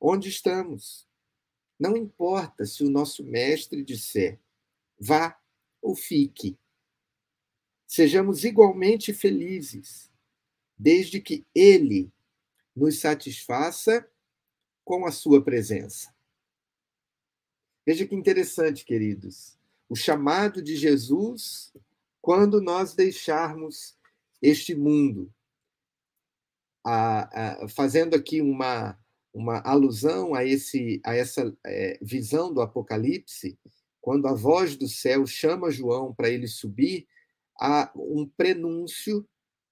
onde 0.00 0.28
estamos. 0.28 1.06
Não 1.78 1.96
importa 1.96 2.64
se 2.66 2.84
o 2.84 2.90
nosso 2.90 3.24
mestre 3.24 3.84
disser 3.84 4.38
vá 4.98 5.38
ou 5.80 5.94
fique. 5.94 6.58
Sejamos 7.86 8.44
igualmente 8.44 9.12
felizes, 9.12 10.10
desde 10.76 11.20
que 11.20 11.46
Ele 11.54 12.12
nos 12.74 12.98
satisfaça 12.98 14.08
com 14.84 15.06
a 15.06 15.12
Sua 15.12 15.42
presença. 15.42 16.14
Veja 17.86 18.06
que 18.06 18.14
interessante, 18.14 18.84
queridos. 18.84 19.56
O 19.88 19.96
chamado 19.96 20.60
de 20.60 20.76
Jesus 20.76 21.72
quando 22.20 22.60
nós 22.60 22.94
deixarmos 22.94 23.96
este 24.42 24.74
mundo. 24.74 25.32
A, 26.90 27.64
a, 27.64 27.68
fazendo 27.68 28.14
aqui 28.14 28.40
uma, 28.40 28.98
uma 29.34 29.60
alusão 29.60 30.34
a, 30.34 30.42
esse, 30.42 31.00
a 31.04 31.14
essa 31.14 31.54
é, 31.66 31.98
visão 32.00 32.52
do 32.52 32.62
Apocalipse, 32.62 33.58
quando 34.00 34.26
a 34.26 34.32
voz 34.32 34.74
do 34.74 34.88
céu 34.88 35.26
chama 35.26 35.70
João 35.70 36.14
para 36.14 36.30
ele 36.30 36.46
subir, 36.46 37.06
há 37.60 37.92
um 37.94 38.26
prenúncio 38.26 39.28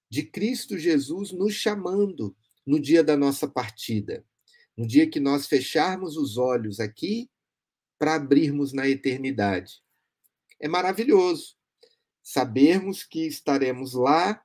de 0.07 0.23
Cristo 0.23 0.77
Jesus 0.77 1.31
nos 1.31 1.55
chamando 1.55 2.35
no 2.65 2.79
dia 2.79 3.03
da 3.03 3.17
nossa 3.17 3.47
partida, 3.47 4.23
no 4.77 4.85
dia 4.85 5.09
que 5.09 5.19
nós 5.19 5.47
fecharmos 5.47 6.17
os 6.17 6.37
olhos 6.37 6.79
aqui 6.79 7.31
para 7.97 8.13
abrirmos 8.13 8.73
na 8.73 8.87
eternidade. 8.87 9.81
É 10.59 10.67
maravilhoso 10.67 11.55
sabermos 12.21 13.03
que 13.03 13.25
estaremos 13.25 13.93
lá 13.93 14.39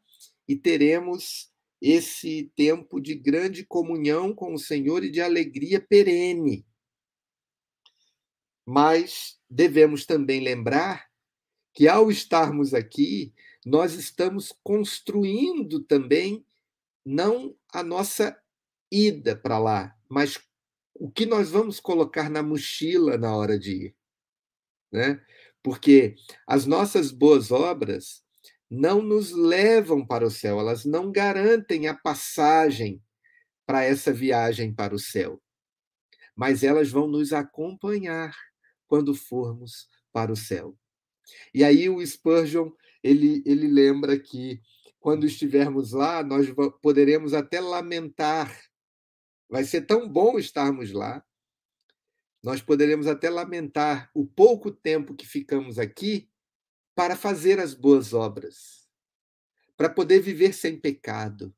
e 0.49 0.57
teremos 0.57 1.52
esse 1.83 2.53
tempo 2.55 3.01
de 3.01 3.13
grande 3.13 3.67
comunhão 3.67 4.33
com 4.33 4.55
o 4.55 4.59
Senhor 4.59 5.03
e 5.03 5.11
de 5.11 5.21
alegria 5.21 5.81
perene. 5.81 6.65
Mas 8.65 9.37
devemos 9.51 10.07
também 10.07 10.41
lembrar 10.41 11.11
que 11.75 11.89
ao 11.89 12.09
estarmos 12.09 12.73
aqui, 12.73 13.35
nós 13.67 13.95
estamos 13.95 14.55
construindo 14.63 15.83
também 15.83 16.47
não 17.05 17.57
a 17.73 17.83
nossa 17.83 18.41
ida 18.89 19.35
para 19.35 19.59
lá, 19.59 19.97
mas 20.09 20.39
o 20.95 21.11
que 21.11 21.27
nós 21.27 21.51
vamos 21.51 21.81
colocar 21.81 22.31
na 22.31 22.45
mochila 22.45 23.19
na 23.19 23.35
hora 23.35 23.59
de 23.59 23.87
ir, 23.87 23.97
né? 24.93 25.21
Porque 25.65 26.15
as 26.47 26.65
nossas 26.65 27.11
boas 27.11 27.51
obras 27.51 28.22
não 28.75 29.03
nos 29.03 29.33
levam 29.33 30.03
para 30.07 30.27
o 30.27 30.31
céu, 30.31 30.59
elas 30.59 30.87
não 30.87 31.13
garantem 31.13 31.89
a 31.89 31.95
passagem 31.95 33.03
para 33.67 33.85
essa 33.85 34.11
viagem 34.11 34.73
para 34.73 34.95
o 34.95 34.99
céu. 34.99 35.43
Mas 36.35 36.63
elas 36.63 36.91
vão 36.91 37.07
nos 37.07 37.35
acompanhar 37.35 38.35
quando 38.87 39.15
formos 39.15 39.89
para 40.11 40.33
o 40.33 40.37
céu. 40.37 40.75
E 41.53 41.63
aí 41.63 41.91
o 41.91 42.05
Spurgeon 42.05 42.71
ele, 43.03 43.43
ele 43.45 43.69
lembra 43.69 44.19
que 44.19 44.63
quando 44.99 45.27
estivermos 45.27 45.93
lá, 45.93 46.23
nós 46.23 46.47
poderemos 46.81 47.35
até 47.35 47.61
lamentar. 47.61 48.59
Vai 49.51 49.65
ser 49.65 49.83
tão 49.83 50.09
bom 50.09 50.39
estarmos 50.39 50.93
lá. 50.93 51.23
Nós 52.43 52.63
poderemos 52.63 53.07
até 53.07 53.29
lamentar 53.29 54.11
o 54.15 54.25
pouco 54.25 54.71
tempo 54.71 55.15
que 55.15 55.27
ficamos 55.27 55.79
aqui 55.79 56.32
para 56.95 57.17
fazer 57.17 57.59
as 57.59 57.75
boas 57.75 58.13
obras, 58.13 58.87
para 59.77 59.89
poder 59.89 60.21
viver 60.21 60.53
sem 60.53 60.79
pecado, 60.79 61.55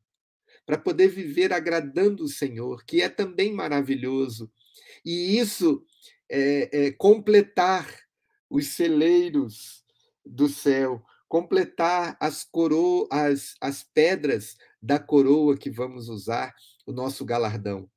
para 0.65 0.79
poder 0.79 1.09
viver 1.09 1.53
agradando 1.53 2.25
o 2.25 2.29
Senhor, 2.29 2.85
que 2.85 3.03
é 3.03 3.09
também 3.09 3.53
maravilhoso. 3.53 4.51
E 5.05 5.39
isso 5.39 5.85
é, 6.29 6.87
é 6.87 6.93
completar 6.93 7.87
os 8.49 8.69
celeiros 8.69 9.85
do 10.25 10.49
céu, 10.49 11.05
completar 11.29 12.17
as 12.21 12.45
coroas, 12.45 13.09
as, 13.11 13.57
as 13.61 13.83
pedras 13.83 14.57
da 14.81 14.99
coroa 14.99 15.57
que 15.57 15.71
vamos 15.71 16.09
usar, 16.09 16.55
o 16.87 16.93
nosso 16.93 17.25
galardão. 17.25 17.91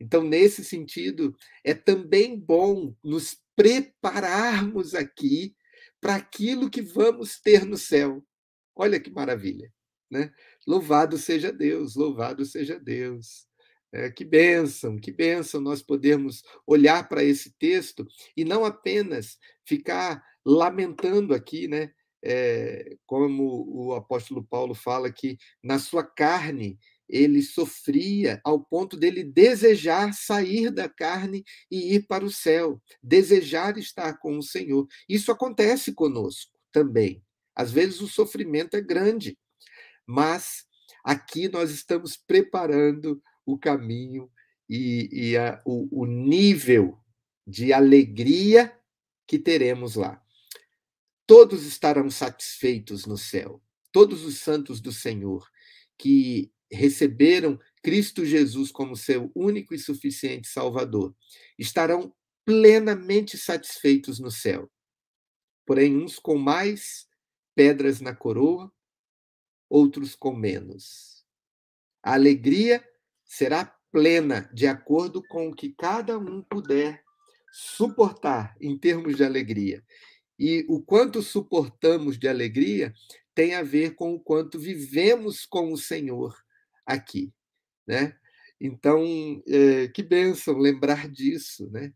Então, 0.00 0.22
nesse 0.24 0.64
sentido, 0.64 1.36
é 1.62 1.72
também 1.74 2.36
bom 2.36 2.94
nos 3.04 3.38
prepararmos 3.54 4.94
aqui 4.94 5.54
para 6.02 6.16
aquilo 6.16 6.68
que 6.68 6.82
vamos 6.82 7.40
ter 7.40 7.64
no 7.64 7.76
céu. 7.78 8.26
Olha 8.74 8.98
que 8.98 9.08
maravilha, 9.08 9.72
né? 10.10 10.32
Louvado 10.66 11.16
seja 11.16 11.52
Deus, 11.52 11.94
louvado 11.94 12.44
seja 12.44 12.78
Deus. 12.78 13.46
É, 13.92 14.10
que 14.10 14.24
bênção, 14.24 14.98
que 14.98 15.12
bênção 15.12 15.60
nós 15.60 15.80
podermos 15.80 16.42
olhar 16.66 17.08
para 17.08 17.22
esse 17.22 17.52
texto 17.56 18.06
e 18.36 18.44
não 18.44 18.64
apenas 18.64 19.38
ficar 19.64 20.20
lamentando 20.44 21.34
aqui, 21.34 21.68
né? 21.68 21.92
É, 22.24 22.96
como 23.06 23.64
o 23.68 23.94
apóstolo 23.94 24.44
Paulo 24.44 24.74
fala 24.74 25.12
que 25.12 25.36
na 25.62 25.78
sua 25.78 26.04
carne 26.04 26.78
ele 27.12 27.42
sofria 27.42 28.40
ao 28.42 28.58
ponto 28.58 28.96
dele 28.96 29.22
desejar 29.22 30.14
sair 30.14 30.70
da 30.70 30.88
carne 30.88 31.44
e 31.70 31.94
ir 31.94 32.06
para 32.06 32.24
o 32.24 32.30
céu, 32.30 32.80
desejar 33.02 33.76
estar 33.76 34.18
com 34.18 34.38
o 34.38 34.42
Senhor. 34.42 34.88
Isso 35.06 35.30
acontece 35.30 35.92
conosco 35.92 36.58
também. 36.72 37.22
Às 37.54 37.70
vezes 37.70 38.00
o 38.00 38.08
sofrimento 38.08 38.78
é 38.78 38.80
grande, 38.80 39.38
mas 40.06 40.64
aqui 41.04 41.50
nós 41.50 41.70
estamos 41.70 42.16
preparando 42.16 43.22
o 43.44 43.58
caminho 43.58 44.30
e, 44.66 45.08
e 45.12 45.36
a, 45.36 45.60
o, 45.66 46.02
o 46.02 46.06
nível 46.06 46.98
de 47.46 47.74
alegria 47.74 48.74
que 49.26 49.38
teremos 49.38 49.96
lá. 49.96 50.22
Todos 51.26 51.66
estarão 51.66 52.08
satisfeitos 52.08 53.04
no 53.04 53.18
céu, 53.18 53.62
todos 53.92 54.24
os 54.24 54.38
santos 54.38 54.80
do 54.80 54.92
Senhor 54.92 55.46
que 55.98 56.50
receberam 56.72 57.58
Cristo 57.82 58.24
Jesus 58.24 58.70
como 58.70 58.96
seu 58.96 59.30
único 59.34 59.74
e 59.74 59.78
suficiente 59.78 60.48
Salvador, 60.48 61.14
estarão 61.58 62.14
plenamente 62.44 63.36
satisfeitos 63.36 64.18
no 64.18 64.30
céu. 64.30 64.70
Porém, 65.66 65.96
uns 65.96 66.18
com 66.18 66.36
mais 66.36 67.06
pedras 67.54 68.00
na 68.00 68.14
coroa, 68.14 68.72
outros 69.68 70.14
com 70.14 70.34
menos. 70.34 71.24
A 72.02 72.14
alegria 72.14 72.84
será 73.24 73.64
plena 73.90 74.50
de 74.52 74.66
acordo 74.66 75.22
com 75.28 75.48
o 75.48 75.54
que 75.54 75.74
cada 75.74 76.18
um 76.18 76.42
puder 76.42 77.02
suportar 77.52 78.56
em 78.60 78.76
termos 78.78 79.16
de 79.16 79.24
alegria. 79.24 79.84
E 80.38 80.64
o 80.68 80.82
quanto 80.82 81.22
suportamos 81.22 82.18
de 82.18 82.26
alegria 82.26 82.92
tem 83.34 83.54
a 83.54 83.62
ver 83.62 83.94
com 83.94 84.14
o 84.14 84.20
quanto 84.20 84.58
vivemos 84.58 85.46
com 85.46 85.72
o 85.72 85.78
Senhor 85.78 86.34
aqui, 86.86 87.32
né? 87.86 88.16
Então, 88.60 89.02
é, 89.46 89.88
que 89.88 90.02
bênção 90.02 90.56
lembrar 90.58 91.08
disso, 91.08 91.68
né? 91.70 91.92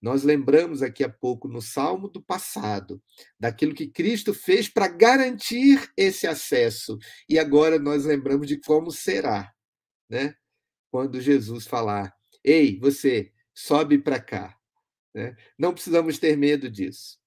Nós 0.00 0.22
lembramos 0.22 0.82
aqui 0.82 1.02
a 1.02 1.08
pouco 1.08 1.48
no 1.48 1.60
Salmo 1.60 2.08
do 2.08 2.22
passado, 2.22 3.02
daquilo 3.40 3.74
que 3.74 3.88
Cristo 3.88 4.32
fez 4.32 4.68
para 4.68 4.88
garantir 4.88 5.90
esse 5.96 6.26
acesso. 6.26 6.98
E 7.28 7.38
agora 7.38 7.78
nós 7.78 8.04
lembramos 8.04 8.46
de 8.46 8.58
como 8.60 8.90
será, 8.90 9.52
né? 10.08 10.34
Quando 10.90 11.20
Jesus 11.20 11.66
falar: 11.66 12.14
Ei, 12.44 12.78
você, 12.78 13.32
sobe 13.56 13.98
para 13.98 14.20
cá. 14.20 14.54
Né? 15.14 15.34
Não 15.58 15.72
precisamos 15.72 16.18
ter 16.18 16.36
medo 16.36 16.70
disso, 16.70 17.18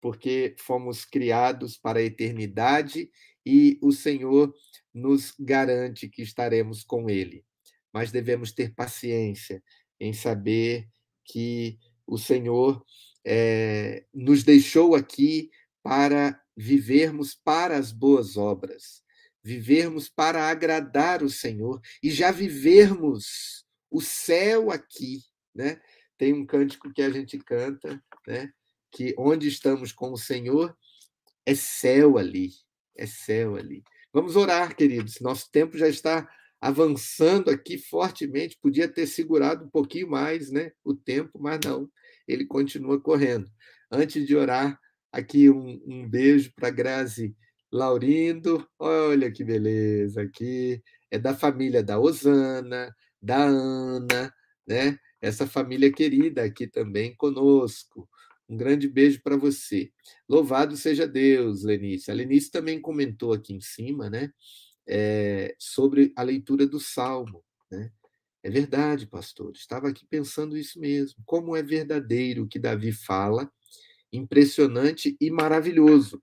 porque 0.00 0.56
fomos 0.58 1.04
criados 1.04 1.76
para 1.76 1.98
a 1.98 2.02
eternidade 2.02 3.10
e 3.44 3.78
o 3.82 3.92
Senhor 3.92 4.52
nos 4.96 5.34
garante 5.38 6.08
que 6.08 6.22
estaremos 6.22 6.82
com 6.82 7.10
Ele. 7.10 7.44
Mas 7.92 8.10
devemos 8.10 8.50
ter 8.50 8.74
paciência 8.74 9.62
em 10.00 10.14
saber 10.14 10.88
que 11.22 11.78
o 12.06 12.16
Senhor 12.16 12.82
é, 13.22 14.06
nos 14.14 14.42
deixou 14.42 14.94
aqui 14.94 15.50
para 15.82 16.40
vivermos 16.56 17.34
para 17.34 17.76
as 17.76 17.92
boas 17.92 18.38
obras, 18.38 19.02
vivermos 19.42 20.08
para 20.08 20.48
agradar 20.48 21.22
o 21.22 21.28
Senhor 21.28 21.78
e 22.02 22.10
já 22.10 22.30
vivermos 22.30 23.66
o 23.90 24.00
céu 24.00 24.70
aqui, 24.70 25.20
né? 25.54 25.78
Tem 26.16 26.32
um 26.32 26.46
cântico 26.46 26.90
que 26.90 27.02
a 27.02 27.10
gente 27.10 27.36
canta, 27.38 28.02
né? 28.26 28.50
Que 28.90 29.14
onde 29.18 29.46
estamos 29.46 29.92
com 29.92 30.12
o 30.12 30.18
Senhor 30.18 30.74
é 31.44 31.54
céu 31.54 32.16
ali, 32.16 32.52
é 32.96 33.06
céu 33.06 33.56
ali. 33.56 33.84
Vamos 34.16 34.34
orar, 34.34 34.74
queridos. 34.74 35.20
Nosso 35.20 35.50
tempo 35.52 35.76
já 35.76 35.86
está 35.86 36.26
avançando 36.58 37.50
aqui 37.50 37.76
fortemente. 37.76 38.58
Podia 38.62 38.88
ter 38.88 39.06
segurado 39.06 39.66
um 39.66 39.68
pouquinho 39.68 40.08
mais, 40.08 40.50
né? 40.50 40.70
O 40.82 40.94
tempo, 40.94 41.38
mas 41.38 41.60
não. 41.62 41.86
Ele 42.26 42.46
continua 42.46 42.98
correndo. 42.98 43.46
Antes 43.92 44.26
de 44.26 44.34
orar, 44.34 44.80
aqui 45.12 45.50
um, 45.50 45.82
um 45.86 46.08
beijo 46.08 46.50
para 46.56 46.70
Grazi 46.70 47.36
Laurindo. 47.70 48.66
Olha 48.78 49.30
que 49.30 49.44
beleza 49.44 50.22
aqui. 50.22 50.82
É 51.10 51.18
da 51.18 51.34
família 51.34 51.82
da 51.82 52.00
Osana, 52.00 52.96
da 53.20 53.44
Ana, 53.44 54.32
né? 54.66 54.98
Essa 55.20 55.46
família 55.46 55.92
querida 55.92 56.42
aqui 56.42 56.66
também 56.66 57.14
conosco. 57.16 58.08
Um 58.48 58.56
grande 58.56 58.88
beijo 58.88 59.20
para 59.22 59.36
você. 59.36 59.90
Louvado 60.28 60.76
seja 60.76 61.06
Deus, 61.06 61.64
Lenice. 61.64 62.10
A 62.10 62.14
Lenice 62.14 62.50
também 62.50 62.80
comentou 62.80 63.32
aqui 63.32 63.52
em 63.52 63.60
cima, 63.60 64.08
né? 64.08 64.32
É, 64.86 65.54
sobre 65.58 66.12
a 66.14 66.22
leitura 66.22 66.66
do 66.66 66.78
Salmo, 66.78 67.44
né? 67.70 67.90
É 68.42 68.50
verdade, 68.50 69.06
pastor. 69.06 69.50
Estava 69.52 69.88
aqui 69.88 70.06
pensando 70.06 70.56
isso 70.56 70.78
mesmo. 70.78 71.20
Como 71.26 71.56
é 71.56 71.62
verdadeiro 71.62 72.44
o 72.44 72.48
que 72.48 72.60
Davi 72.60 72.92
fala, 72.92 73.50
impressionante 74.12 75.16
e 75.20 75.30
maravilhoso. 75.30 76.22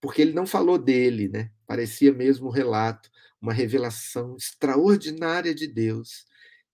Porque 0.00 0.22
ele 0.22 0.32
não 0.32 0.46
falou 0.46 0.78
dele, 0.78 1.28
né? 1.28 1.50
Parecia 1.66 2.10
mesmo 2.10 2.48
um 2.48 2.50
relato, 2.50 3.10
uma 3.38 3.52
revelação 3.52 4.34
extraordinária 4.36 5.54
de 5.54 5.66
Deus 5.66 6.24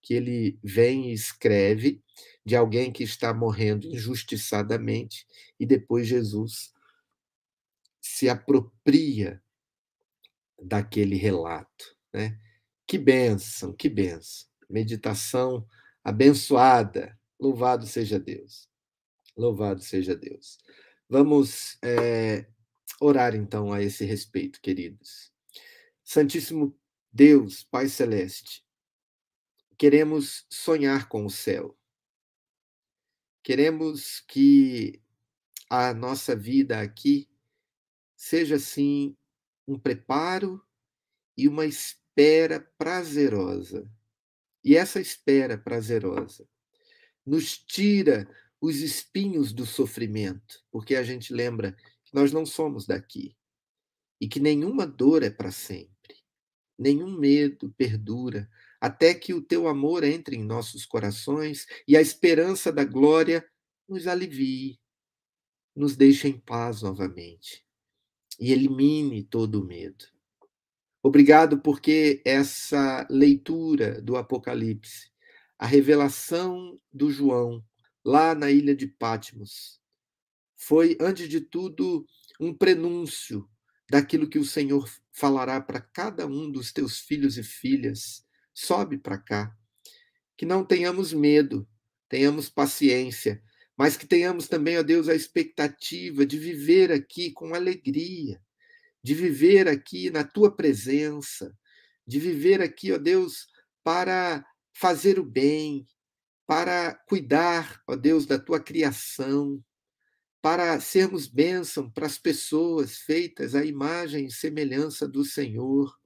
que 0.07 0.14
ele 0.14 0.57
vem 0.62 1.11
e 1.11 1.12
escreve 1.12 2.01
de 2.45 2.55
alguém 2.55 2.92
que 2.92 3.03
está 3.03 3.35
morrendo 3.35 3.88
injustiçadamente 3.88 5.27
e 5.59 5.66
depois 5.66 6.07
Jesus 6.07 6.73
se 8.01 8.29
apropria 8.29 9.42
daquele 10.62 11.16
relato, 11.16 11.97
né? 12.14 12.38
Que 12.87 12.97
bênção, 12.97 13.73
que 13.73 13.88
bênção. 13.88 14.47
Meditação 14.71 15.66
abençoada. 16.05 17.19
Louvado 17.37 17.85
seja 17.85 18.16
Deus. 18.16 18.69
Louvado 19.37 19.83
seja 19.83 20.14
Deus. 20.14 20.57
Vamos 21.09 21.79
é, 21.83 22.47
orar 23.01 23.35
então 23.35 23.73
a 23.73 23.83
esse 23.83 24.05
respeito, 24.05 24.61
queridos. 24.61 25.33
Santíssimo 26.05 26.79
Deus, 27.12 27.64
Pai 27.64 27.88
Celeste, 27.88 28.64
queremos 29.79 30.47
sonhar 30.49 31.09
com 31.09 31.25
o 31.25 31.31
céu. 31.31 31.77
Queremos 33.43 34.21
que 34.21 35.01
a 35.69 35.95
nossa 35.95 36.35
vida 36.35 36.81
aqui 36.81 37.29
seja, 38.17 38.57
assim, 38.57 39.17
um 39.67 39.79
preparo 39.79 40.62
e 41.37 41.47
uma 41.47 41.67
espera 41.67 42.61
prazerosa. 42.79 43.89
E 44.65 44.77
essa 44.77 45.01
espera 45.01 45.57
prazerosa 45.57 46.49
nos 47.25 47.59
tira 47.59 48.29
os 48.61 48.77
espinhos 48.77 49.53
do 49.53 49.67
sofrimento, 49.67 50.65
porque 50.71 50.97
a 50.97 51.03
gente 51.03 51.33
lembra 51.33 51.73
que 52.05 52.15
nós 52.15 52.33
não 52.33 52.47
somos 52.47 52.87
daqui 52.87 53.37
e 54.21 54.27
que 54.29 54.41
nenhuma 54.41 54.87
dor 54.87 55.23
é 55.23 55.31
para 55.31 55.53
sempre, 55.53 55.95
nenhum 56.79 57.19
medo 57.19 57.73
perdura, 57.77 58.49
até 58.81 59.15
que 59.15 59.33
o 59.33 59.43
teu 59.43 59.67
amor 59.69 60.05
entre 60.05 60.37
em 60.37 60.45
nossos 60.45 60.85
corações 60.85 61.67
e 61.89 61.97
a 61.97 62.01
esperança 62.01 62.73
da 62.73 62.85
glória 62.85 63.47
nos 63.89 64.07
alivie, 64.07 64.79
nos 65.75 65.97
deixe 65.97 66.29
em 66.29 66.39
paz 66.39 66.83
novamente 66.83 67.65
e 68.39 68.53
elimine 68.53 69.23
todo 69.23 69.61
o 69.61 69.65
medo. 69.65 70.05
Obrigado 71.03 71.61
porque 71.61 72.20
essa 72.24 73.07
leitura 73.09 74.01
do 74.03 74.16
Apocalipse, 74.16 75.11
a 75.59 75.66
revelação 75.66 76.79
do 76.93 77.11
João 77.11 77.64
lá 78.05 78.35
na 78.35 78.51
ilha 78.51 78.74
de 78.74 78.87
Patmos, 78.87 79.81
foi, 80.57 80.97
antes 81.01 81.29
de 81.29 81.41
tudo, 81.41 82.07
um 82.41 82.53
prenúncio 82.53 83.49
daquilo 83.89 84.28
que 84.28 84.39
o 84.39 84.45
Senhor 84.45 84.91
falará 85.12 85.61
para 85.61 85.80
cada 85.80 86.26
um 86.26 86.51
dos 86.51 86.72
teus 86.72 86.99
filhos 86.99 87.39
e 87.39 87.43
filhas 87.43 88.24
sobe 88.53 88.99
para 88.99 89.18
cá. 89.18 89.57
Que 90.37 90.45
não 90.45 90.64
tenhamos 90.64 91.12
medo, 91.12 91.68
tenhamos 92.09 92.49
paciência, 92.49 93.43
mas 93.76 93.97
que 93.97 94.07
tenhamos 94.07 94.49
também, 94.49 94.78
ó 94.78 94.82
Deus, 94.82 95.09
a 95.09 95.14
expectativa 95.14 96.24
de 96.24 96.39
viver 96.39 96.91
aqui 96.91 97.30
com 97.30 97.55
alegria, 97.55 98.41
de 99.03 99.14
viver 99.14 99.68
aqui 99.68 100.11
na 100.11 100.24
tua 100.24 100.55
presença, 100.55 101.57
de 102.07 102.18
viver 102.18 102.62
aqui, 102.62 102.93
ó 102.93 102.99
Deus, 102.99 103.47
para 103.84 104.45
fazer 104.72 105.18
o 105.18 105.24
bem, 105.24 105.87
para 106.47 106.95
cuidar, 107.09 107.82
ó 107.87 107.97
Deus, 107.97 108.24
da 108.24 108.39
tua 108.39 108.61
criação, 108.61 109.62
para 110.47 110.78
sermos 110.78 111.26
bênção 111.26 111.90
para 111.90 112.07
as 112.07 112.18
pessoas 112.18 112.99
feitas 112.99 113.57
à 113.57 113.64
imagem 113.64 114.26
e 114.26 114.30
semelhança 114.30 115.09
do 115.09 115.24
Senhor 115.24 115.99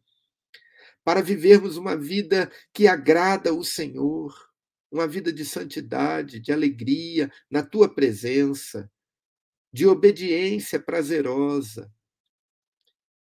para 1.04 1.20
vivermos 1.20 1.76
uma 1.76 1.94
vida 1.94 2.50
que 2.72 2.88
agrada 2.88 3.52
o 3.52 3.62
Senhor, 3.62 4.34
uma 4.90 5.06
vida 5.06 5.30
de 5.30 5.44
santidade, 5.44 6.40
de 6.40 6.54
alegria 6.54 7.30
na 7.50 7.62
tua 7.62 7.86
presença, 7.86 8.90
de 9.70 9.86
obediência 9.86 10.80
prazerosa. 10.80 11.92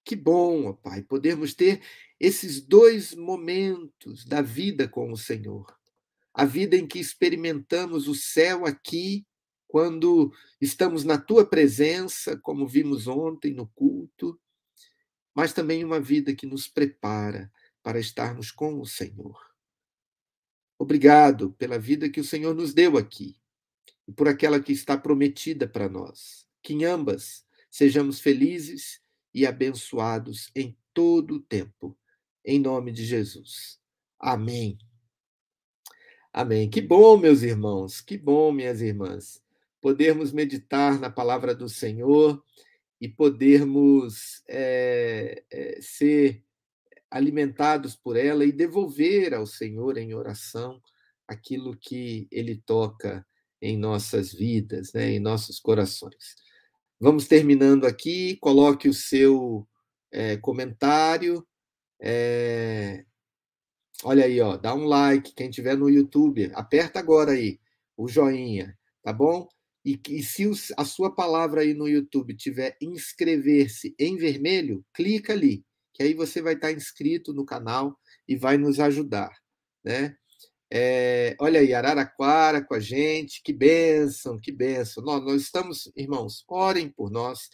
Que 0.05 0.15
bom, 0.15 0.67
ó 0.67 0.73
Pai, 0.73 1.01
podermos 1.01 1.53
ter 1.53 1.81
esses 2.17 2.61
dois 2.61 3.13
momentos 3.13 4.23
da 4.23 4.41
vida 4.41 4.87
com 4.87 5.11
o 5.11 5.17
Senhor. 5.17 5.77
A 6.33 6.45
vida 6.45 6.77
em 6.77 6.87
que 6.87 6.97
experimentamos 6.97 8.07
o 8.07 8.15
céu 8.15 8.65
aqui, 8.65 9.27
quando 9.69 10.33
estamos 10.59 11.03
na 11.03 11.15
tua 11.15 11.45
presença, 11.45 12.35
como 12.35 12.67
vimos 12.67 13.05
ontem 13.05 13.53
no 13.53 13.67
culto, 13.67 14.37
mas 15.31 15.53
também 15.53 15.85
uma 15.85 16.01
vida 16.01 16.33
que 16.33 16.47
nos 16.47 16.67
prepara 16.67 17.51
para 17.83 17.99
estarmos 17.99 18.51
com 18.51 18.81
o 18.81 18.85
Senhor. 18.85 19.39
Obrigado 20.75 21.51
pela 21.51 21.77
vida 21.77 22.09
que 22.09 22.19
o 22.19 22.23
Senhor 22.23 22.55
nos 22.55 22.73
deu 22.73 22.97
aqui 22.97 23.37
e 24.07 24.11
por 24.11 24.27
aquela 24.27 24.59
que 24.59 24.71
está 24.71 24.97
prometida 24.97 25.67
para 25.67 25.87
nós. 25.87 26.47
Que 26.63 26.73
em 26.73 26.83
ambas 26.83 27.45
sejamos 27.69 28.19
felizes 28.19 28.99
e 29.31 29.45
abençoados 29.45 30.49
em 30.55 30.75
todo 30.95 31.35
o 31.35 31.41
tempo. 31.41 31.95
Em 32.43 32.59
nome 32.59 32.91
de 32.91 33.05
Jesus. 33.05 33.79
Amém. 34.17 34.79
Amém. 36.33 36.67
Que 36.67 36.81
bom, 36.81 37.17
meus 37.17 37.43
irmãos, 37.43 38.01
que 38.01 38.17
bom, 38.17 38.51
minhas 38.51 38.81
irmãs, 38.81 39.43
podermos 39.81 40.31
meditar 40.31 40.99
na 40.99 41.09
palavra 41.09 41.55
do 41.55 41.69
Senhor 41.69 42.43
e 42.99 43.07
podermos 43.07 44.43
é, 44.47 45.43
é, 45.51 45.79
ser 45.81 46.43
alimentados 47.09 47.95
por 47.95 48.17
ela 48.17 48.45
e 48.45 48.51
devolver 48.51 49.33
ao 49.33 49.45
Senhor 49.45 49.97
em 49.97 50.13
oração 50.13 50.81
aquilo 51.27 51.77
que 51.77 52.27
Ele 52.31 52.61
toca 52.65 53.25
em 53.61 53.77
nossas 53.77 54.33
vidas, 54.33 54.93
né, 54.93 55.11
em 55.11 55.19
nossos 55.19 55.59
corações. 55.59 56.35
Vamos 56.99 57.27
terminando 57.27 57.85
aqui. 57.85 58.37
Coloque 58.37 58.89
o 58.89 58.93
seu 58.93 59.67
é, 60.11 60.37
comentário. 60.37 61.45
Olha 64.03 64.25
aí, 64.25 64.39
ó, 64.39 64.57
dá 64.57 64.73
um 64.73 64.85
like. 64.85 65.33
Quem 65.33 65.49
tiver 65.49 65.77
no 65.77 65.89
YouTube, 65.89 66.51
aperta 66.53 66.99
agora 66.99 67.31
aí 67.31 67.59
o 67.97 68.07
joinha, 68.07 68.77
tá 69.03 69.11
bom? 69.11 69.47
E, 69.83 69.99
e 70.09 70.23
se 70.23 70.45
os, 70.45 70.73
a 70.77 70.83
sua 70.83 71.13
palavra 71.13 71.61
aí 71.61 71.73
no 71.73 71.87
YouTube 71.87 72.35
tiver 72.35 72.77
inscrever-se 72.81 73.95
em 73.97 74.17
vermelho, 74.17 74.85
clica 74.93 75.33
ali, 75.33 75.63
que 75.93 76.03
aí 76.03 76.13
você 76.13 76.41
vai 76.41 76.53
estar 76.53 76.71
inscrito 76.71 77.33
no 77.33 77.45
canal 77.45 77.97
e 78.27 78.35
vai 78.35 78.57
nos 78.57 78.79
ajudar, 78.79 79.31
né? 79.83 80.15
É, 80.71 81.35
olha 81.39 81.61
aí, 81.61 81.73
Araraquara 81.73 82.63
com 82.63 82.75
a 82.75 82.79
gente, 82.79 83.41
que 83.43 83.51
bênção, 83.51 84.37
que 84.37 84.51
bênção. 84.51 85.03
Nós, 85.03 85.23
nós 85.23 85.41
estamos, 85.41 85.91
irmãos, 85.95 86.43
orem 86.47 86.89
por 86.89 87.09
nós, 87.09 87.49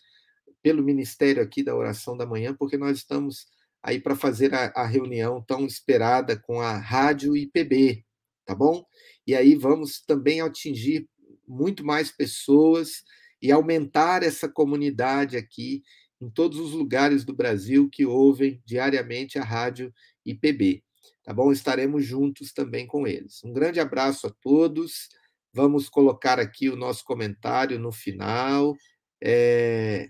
pelo 0.61 0.84
ministério 0.84 1.41
aqui 1.41 1.63
da 1.63 1.76
oração 1.76 2.17
da 2.17 2.26
manhã, 2.26 2.53
porque 2.53 2.78
nós 2.78 2.97
estamos 2.97 3.47
aí 3.82 4.01
para 4.01 4.15
fazer 4.15 4.53
a, 4.53 4.65
a, 4.76 4.86
reunião 4.86 5.41
tão 5.41 5.65
esperada 5.65 6.38
com 6.38 6.59
a 6.59 6.76
Rádio 6.76 7.38
IPB, 7.38 8.03
tá 8.45 8.53
bom? 8.53 8.84
E 9.26 9.36
aí 9.36 9.55
vamos 9.55 10.01
também 10.01 10.41
atingir 10.41 11.07
muito 11.48 11.86
mais 11.86 12.12
pessoas 12.12 13.04
e 13.41 13.52
aumentar 13.52 14.24
essa 14.24 14.50
comunidade 14.50 15.38
aqui 15.38 15.84
em 16.22 16.30
todos 16.30 16.60
os 16.60 16.72
lugares 16.72 17.24
do 17.24 17.34
Brasil 17.36 17.89
que 17.89 18.06
ouvem 18.06 18.62
diariamente 18.66 19.38
a 19.38 19.43
Rádio 19.43 19.93
IPB 20.26 20.86
tá 21.26 21.34
bom? 21.34 21.52
Estaremos 21.52 22.06
juntos 22.06 22.54
também 22.54 22.86
com 22.86 23.08
eles. 23.08 23.43
Um 23.43 23.52
grande 23.52 23.80
abraço 23.80 24.28
a 24.28 24.30
todos. 24.30 25.10
Vamos 25.52 25.89
colocar 25.89 26.39
aqui 26.39 26.70
o 26.70 26.76
nosso 26.76 27.04
comentário 27.04 27.80
no 27.80 27.91
final, 27.91 28.76
é, 29.22 30.10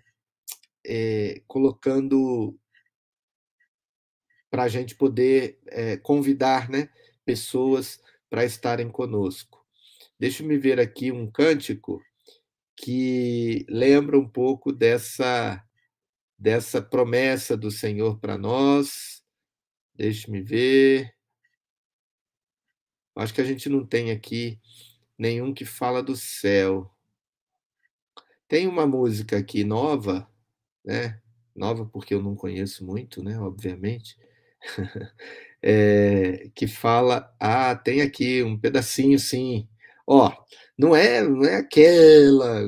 é, 0.86 1.42
colocando 1.48 2.60
para 4.50 4.64
a 4.64 4.68
gente 4.68 4.96
poder 4.96 5.60
é, 5.68 5.98
convidar 5.98 6.70
né, 6.70 6.90
pessoas 7.24 8.00
para 8.30 8.44
estarem 8.44 8.90
conosco. 8.90 9.55
Deixa 10.20 10.44
eu 10.44 10.48
me 10.48 10.58
ver 10.58 10.80
aqui 10.80 11.12
um 11.12 11.30
cântico 11.30 12.02
que 12.78 13.66
lembra 13.70 14.18
um 14.18 14.28
pouco 14.28 14.72
dessa, 14.72 15.64
dessa 16.38 16.82
promessa 16.82 17.58
do 17.58 17.72
Senhor 17.72 18.20
para 18.20 18.38
nós. 18.38 19.24
Deixe-me 19.96 20.42
ver. 20.42 21.14
Acho 23.16 23.34
que 23.34 23.42
a 23.42 23.46
gente 23.46 23.70
não 23.70 23.86
tem 23.86 24.12
aqui 24.12 24.60
nenhum 25.18 25.54
que 25.54 25.66
fala 25.66 26.04
do 26.04 26.16
céu. 26.16 26.90
Tem 28.48 28.68
uma 28.68 28.86
música 28.86 29.38
aqui 29.38 29.64
nova, 29.64 30.30
né? 30.84 31.22
Nova 31.56 31.86
porque 31.86 32.14
eu 32.14 32.22
não 32.22 32.36
conheço 32.36 32.86
muito, 32.86 33.24
né? 33.24 33.40
Obviamente. 33.40 34.18
é, 35.62 36.50
que 36.56 36.68
fala. 36.68 37.34
Ah, 37.40 37.76
tem 37.76 38.02
aqui 38.02 38.44
um 38.44 38.58
pedacinho, 38.60 39.18
sim. 39.20 39.68
Ó, 40.08 40.32
não 40.78 40.96
é, 40.96 41.24
não 41.24 41.44
é 41.46 41.56
aquela 41.56 42.64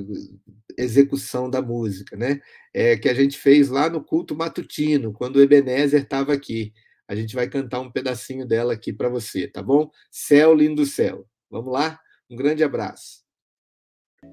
execução 0.77 1.49
da 1.49 1.61
música, 1.61 2.15
né? 2.15 2.39
É 2.73 2.95
que 2.97 3.09
a 3.09 3.13
gente 3.13 3.37
fez 3.37 3.69
lá 3.69 3.89
no 3.89 4.03
culto 4.03 4.35
matutino, 4.35 5.13
quando 5.13 5.37
o 5.37 5.41
Ebenezer 5.41 6.03
estava 6.03 6.33
aqui. 6.33 6.73
A 7.07 7.15
gente 7.15 7.35
vai 7.35 7.47
cantar 7.47 7.79
um 7.79 7.91
pedacinho 7.91 8.45
dela 8.45 8.73
aqui 8.73 8.91
para 8.91 9.09
você, 9.09 9.47
tá 9.47 9.63
bom? 9.63 9.89
Céu, 10.11 10.53
lindo 10.53 10.85
céu. 10.85 11.25
Vamos 11.49 11.71
lá? 11.71 11.99
Um 12.29 12.35
grande 12.35 12.63
abraço. 12.63 13.25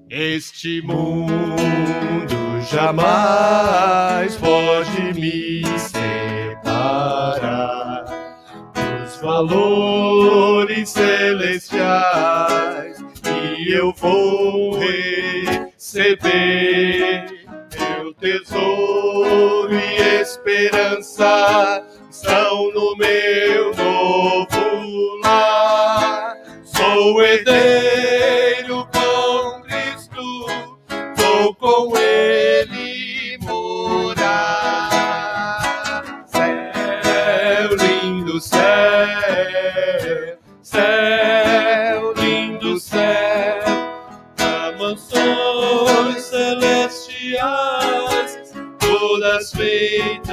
Este 0.09 0.81
mundo 0.81 1.31
jamais 2.69 4.35
pode 4.37 5.13
me 5.19 5.63
separar 5.79 7.74
valores 9.25 10.89
celestiais 10.91 11.83
e 13.57 13.73
eu 13.73 13.91
vou 13.97 14.77
receber 15.73 16.45
meu 17.75 18.13
tesouro 18.13 19.73
e 19.73 20.21
esperança 20.21 21.83
estão 22.07 22.71
no 22.71 22.95
meu 22.97 23.73
novo 23.75 25.19
lar. 25.23 26.37
Sou 26.63 27.19
herdeiro 27.23 27.94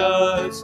feitas 0.02 0.62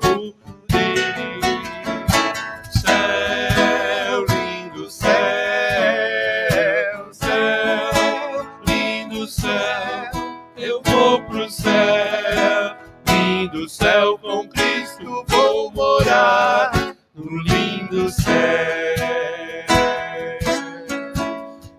por 13.58 13.68
céu 13.68 14.18
com 14.18 14.48
Cristo 14.48 15.24
vou 15.28 15.70
morar 15.72 16.94
no 17.14 17.42
lindo 17.42 18.08
céu. 18.10 18.34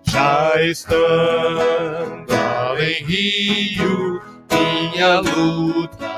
Já 0.03 0.62
estando 0.64 2.34
em 2.80 3.03
Rio, 3.03 4.22
minha 4.51 5.20
luta 5.20 6.09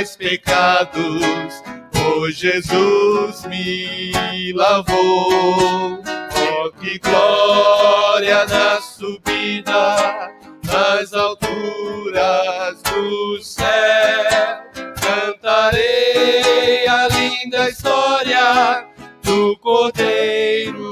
mais 0.00 0.16
pecados, 0.16 1.62
pois 1.92 2.34
Jesus 2.34 3.44
me 3.44 4.50
lavou. 4.54 6.00
Oh, 6.02 6.72
que 6.80 6.98
glória 6.98 8.46
na 8.46 8.80
subida 8.80 10.32
nas 10.64 11.12
alturas 11.12 12.80
do 12.82 13.42
céu. 13.42 14.64
Cantarei 15.02 16.88
a 16.88 17.06
linda 17.08 17.68
história 17.68 18.86
do 19.22 19.54
Cordeiro 19.58 20.89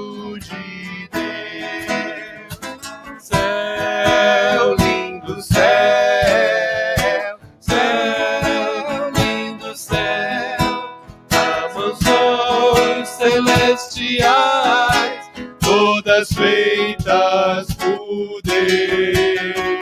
celestiais, 14.19 15.31
todas 15.61 16.29
feitas 16.33 17.67
por 17.75 18.43
Deus. 18.43 19.79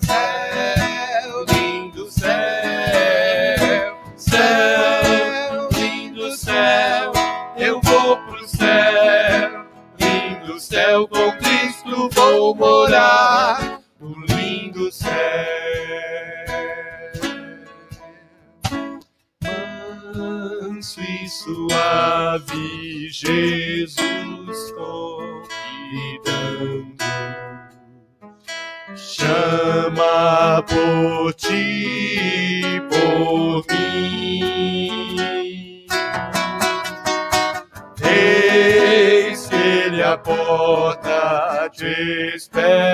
Céu, 0.00 1.44
lindo 1.48 2.10
céu, 2.10 2.36
céu, 4.16 5.68
lindo 5.74 6.30
céu, 6.36 7.12
eu 7.56 7.80
vou 7.80 8.16
pro 8.18 8.46
céu, 8.46 9.66
lindo 9.98 10.60
céu, 10.60 11.08
com 11.08 11.32
Cristo 11.38 12.10
vou 12.12 12.54
morar, 12.54 13.80
no 13.98 14.14
lindo 14.26 14.90
céu. 14.92 15.12
Manso 20.82 21.00
e 21.00 21.28
suave, 21.28 23.08
Jesus 23.08 24.72
convidando 24.72 25.76
chama 28.96 30.64
por 30.66 31.34
ti, 31.34 32.82
por 32.90 33.64
mim. 33.72 34.90
Eis 38.02 39.46
que 39.46 39.54
ele 39.54 40.02
a 40.02 40.18
porta 40.18 41.70
te 41.72 42.34
espera, 42.34 42.91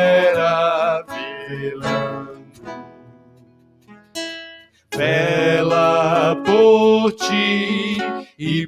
por 7.08 7.12
ti 7.12 7.96
e 8.38 8.66